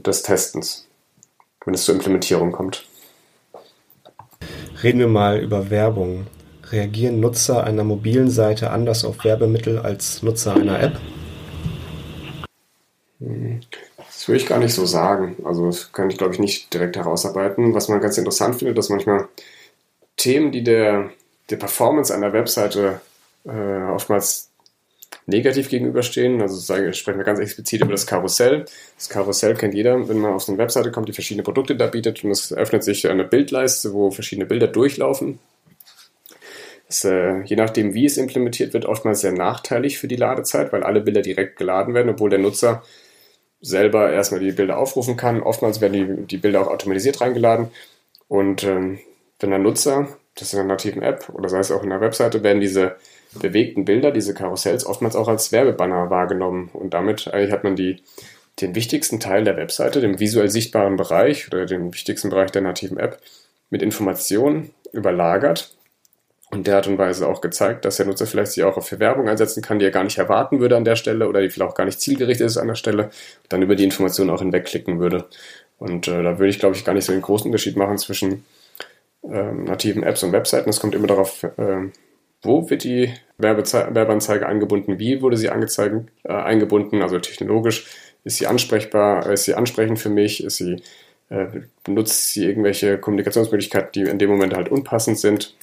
des 0.04 0.22
Testens, 0.22 0.88
wenn 1.64 1.74
es 1.74 1.85
zur 1.85 1.94
Implementierung 1.94 2.52
kommt. 2.52 2.87
Reden 4.83 4.98
wir 4.98 5.09
mal 5.09 5.38
über 5.38 5.70
Werbung. 5.70 6.26
Reagieren 6.70 7.20
Nutzer 7.20 7.64
einer 7.64 7.85
mobilen 7.85 8.31
Seite 8.31 8.70
anders 8.70 9.04
auf 9.04 9.24
Werbemittel 9.24 9.78
als 9.78 10.22
Nutzer 10.22 10.54
einer 10.54 10.81
App? 10.81 11.00
Das 13.18 13.88
würde 14.29 14.41
ich 14.41 14.47
gar 14.47 14.59
nicht 14.59 14.75
so 14.75 14.87
sagen. 14.87 15.37
Also 15.45 15.67
das 15.67 15.93
kann 15.93 16.11
ich, 16.11 16.19
glaube 16.19 16.35
ich, 16.35 16.41
nicht 16.41 16.73
direkt 16.73 16.97
herausarbeiten. 16.97 17.75
Was 17.75 17.88
man 17.88 18.01
ganz 18.01 18.19
interessant 18.19 18.57
findet, 18.57 18.79
dass 18.79 18.88
manchmal 18.88 19.29
Themen, 20.17 20.53
die 20.53 20.62
der, 20.62 21.11
der 21.51 21.57
Performance 21.57 22.14
einer 22.14 22.33
Webseite 22.33 23.01
äh, 23.45 23.83
oftmals 23.93 24.51
negativ 25.27 25.69
gegenüberstehen. 25.69 26.41
Also 26.41 26.57
sagen, 26.57 26.93
sprechen 26.95 27.19
wir 27.19 27.25
ganz 27.25 27.38
explizit 27.38 27.83
über 27.83 27.93
das 27.93 28.07
Karussell. 28.07 28.64
Das 28.97 29.09
Karussell 29.09 29.55
kennt 29.55 29.75
jeder, 29.75 30.09
wenn 30.09 30.19
man 30.19 30.33
auf 30.33 30.49
eine 30.49 30.59
Webseite 30.59 30.91
kommt, 30.91 31.09
die 31.09 31.12
verschiedene 31.12 31.45
Produkte 31.45 31.77
da 31.77 31.87
bietet 31.87 32.25
und 32.25 32.31
es 32.31 32.53
öffnet 32.53 32.83
sich 32.83 33.09
eine 33.09 33.25
Bildleiste, 33.25 33.93
wo 33.93 34.11
verschiedene 34.11 34.47
Bilder 34.47 34.67
durchlaufen. 34.67 35.38
Das, 36.88 37.05
äh, 37.05 37.43
je 37.43 37.57
nachdem, 37.57 37.93
wie 37.93 38.07
es 38.07 38.17
implementiert 38.17 38.73
wird, 38.73 38.87
oftmals 38.87 39.21
sehr 39.21 39.33
nachteilig 39.33 39.99
für 39.99 40.09
die 40.09 40.17
Ladezeit, 40.17 40.73
weil 40.73 40.83
alle 40.83 41.03
Bilder 41.03 41.21
direkt 41.21 41.57
geladen 41.57 41.93
werden, 41.93 42.09
obwohl 42.09 42.31
der 42.31 42.38
Nutzer 42.38 42.83
selber 43.61 44.12
erstmal 44.12 44.40
die 44.40 44.53
Bilder 44.53 44.79
aufrufen 44.79 45.16
kann. 45.16 45.42
Oftmals 45.42 45.81
werden 45.81 45.92
die, 45.92 46.27
die 46.27 46.37
Bilder 46.37 46.62
auch 46.62 46.68
automatisiert 46.68 47.21
reingeladen. 47.21 47.68
Und 48.29 48.64
ähm, 48.64 48.99
wenn 49.40 49.51
der 49.51 49.59
Nutzer, 49.59 50.09
das 50.35 50.49
ist 50.49 50.53
in 50.55 50.61
einer 50.61 50.68
nativen 50.68 51.03
App 51.03 51.29
oder 51.31 51.49
sei 51.49 51.59
es 51.59 51.73
auch 51.73 51.83
in 51.83 51.90
der 51.90 52.01
Webseite, 52.01 52.42
werden 52.42 52.61
diese 52.61 52.97
bewegten 53.35 53.85
Bilder, 53.85 54.11
diese 54.11 54.35
Karussells, 54.35 54.87
oftmals 54.87 55.16
auch 55.16 55.29
als 55.29 55.53
Werbebanner 55.53 56.11
wahrgenommen. 56.11 56.71
Und 56.73 56.94
damit 56.94 57.29
eigentlich 57.29 57.53
hat 57.53 57.64
man 57.64 57.77
die, 57.77 58.03
den 58.61 58.75
wichtigsten 58.75 59.21
Teil 59.21 59.44
der 59.44 59.57
Webseite, 59.57 60.01
den 60.01 60.21
visuell 60.21 60.49
sichtbaren 60.49 60.97
Bereich 60.97 61.49
oder 61.49 61.66
den 61.66 61.92
wichtigsten 61.92 62.31
Bereich 62.31 62.51
der 62.51 62.62
nativen 62.62 62.99
App, 62.99 63.21
mit 63.71 63.83
Informationen 63.83 64.71
überlagert 64.92 65.78
und 66.51 66.67
der 66.67 66.77
Art 66.77 66.87
und 66.87 66.99
Weise 66.99 67.29
auch 67.29 67.41
gezeigt, 67.41 67.85
dass 67.85 67.97
der 67.97 68.07
Nutzer 68.07 68.27
vielleicht 68.27 68.53
sich 68.53 68.65
auch 68.65 68.83
für 68.83 68.99
Werbung 68.99 69.29
einsetzen 69.29 69.63
kann, 69.63 69.79
die 69.79 69.85
er 69.85 69.91
gar 69.91 70.05
nicht 70.05 70.19
erwarten 70.19 70.61
würde 70.61 70.77
an 70.77 70.85
der 70.85 70.97
Stelle 70.97 71.29
oder 71.29 71.43
die 71.43 71.51
vielleicht 71.51 71.71
auch 71.71 71.75
gar 71.75 71.85
nicht 71.85 72.01
zielgerichtet 72.01 72.47
ist 72.47 72.57
an 72.57 72.69
der 72.69 72.75
Stelle, 72.75 73.11
dann 73.49 73.63
über 73.63 73.77
die 73.77 73.85
Informationen 73.85 74.31
auch 74.31 74.41
hinwegklicken 74.41 74.99
würde. 74.99 75.27
Und 75.79 76.09
äh, 76.09 76.23
da 76.23 76.39
würde 76.39 76.49
ich, 76.49 76.59
glaube 76.59 76.75
ich, 76.75 76.85
gar 76.85 76.95
nicht 76.95 77.05
so 77.05 77.13
den 77.13 77.23
großen 77.23 77.47
Unterschied 77.47 77.77
machen 77.77 77.99
zwischen 77.99 78.45
äh, 79.23 79.53
nativen 79.53 80.03
Apps 80.03 80.23
und 80.23 80.33
Webseiten. 80.33 80.71
Es 80.71 80.81
kommt 80.81 80.95
immer 80.95 81.07
darauf, 81.07 81.43
äh, 81.43 81.91
wo 82.43 82.71
wird 82.71 82.85
die 82.85 83.13
Werbeanzeige 83.37 84.47
angebunden, 84.47 84.99
wie 84.99 85.21
wurde 85.21 85.37
sie 85.37 85.51
angezeigt, 85.51 86.09
äh, 86.25 86.33
eingebunden, 86.33 87.03
also 87.03 87.19
technologisch, 87.19 87.87
ist 88.25 88.39
sie 88.39 88.47
ansprechbar, 88.47 89.31
ist 89.31 89.45
sie 89.45 89.55
ansprechend 89.55 89.99
für 89.99 90.09
mich, 90.09 90.43
ist 90.43 90.57
sie, 90.57 90.83
äh, 91.29 91.47
benutzt 91.85 92.33
sie 92.33 92.47
irgendwelche 92.47 92.99
Kommunikationsmöglichkeiten, 92.99 93.91
die 93.93 94.09
in 94.09 94.19
dem 94.19 94.31
Moment 94.31 94.55
halt 94.55 94.71
unpassend 94.71 95.19
sind 95.19 95.55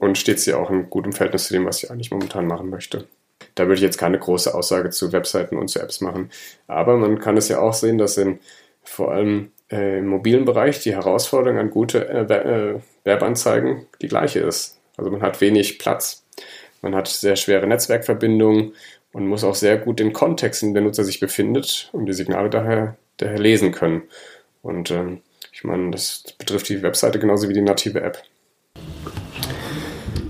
und 0.00 0.18
steht 0.18 0.40
sie 0.40 0.54
auch 0.54 0.70
in 0.70 0.90
gutem 0.90 1.12
Verhältnis 1.12 1.46
zu 1.46 1.52
dem, 1.52 1.66
was 1.66 1.78
sie 1.78 1.90
eigentlich 1.90 2.10
momentan 2.10 2.46
machen 2.46 2.70
möchte. 2.70 3.06
Da 3.54 3.64
würde 3.64 3.74
ich 3.74 3.80
jetzt 3.82 3.98
keine 3.98 4.18
große 4.18 4.54
Aussage 4.54 4.90
zu 4.90 5.12
Webseiten 5.12 5.56
und 5.56 5.68
zu 5.68 5.78
Apps 5.78 6.00
machen. 6.00 6.30
Aber 6.66 6.96
man 6.96 7.18
kann 7.20 7.36
es 7.36 7.48
ja 7.48 7.60
auch 7.60 7.74
sehen, 7.74 7.98
dass 7.98 8.16
in 8.16 8.40
vor 8.82 9.12
allem 9.12 9.52
äh, 9.70 9.98
im 9.98 10.06
mobilen 10.06 10.46
Bereich 10.46 10.82
die 10.82 10.94
Herausforderung 10.94 11.58
an 11.58 11.70
gute 11.70 12.08
äh, 12.08 12.22
äh, 12.22 12.80
Werbeanzeigen 13.04 13.86
die 14.00 14.08
gleiche 14.08 14.40
ist. 14.40 14.80
Also 14.96 15.10
man 15.10 15.22
hat 15.22 15.40
wenig 15.42 15.78
Platz, 15.78 16.24
man 16.80 16.94
hat 16.94 17.08
sehr 17.08 17.36
schwere 17.36 17.66
Netzwerkverbindungen 17.66 18.72
und 19.12 19.26
muss 19.26 19.44
auch 19.44 19.54
sehr 19.54 19.76
gut 19.76 20.00
den 20.00 20.14
Kontext, 20.14 20.62
in 20.62 20.70
dem 20.70 20.74
der 20.74 20.82
Nutzer 20.84 21.04
sich 21.04 21.20
befindet, 21.20 21.90
um 21.92 22.06
die 22.06 22.14
Signale 22.14 22.48
daher, 22.48 22.96
daher 23.18 23.38
lesen 23.38 23.72
können. 23.72 24.02
Und 24.62 24.90
ähm, 24.90 25.20
ich 25.52 25.64
meine, 25.64 25.90
das 25.90 26.24
betrifft 26.38 26.70
die 26.70 26.82
Webseite 26.82 27.18
genauso 27.18 27.50
wie 27.50 27.54
die 27.54 27.60
native 27.60 28.00
App. 28.00 28.22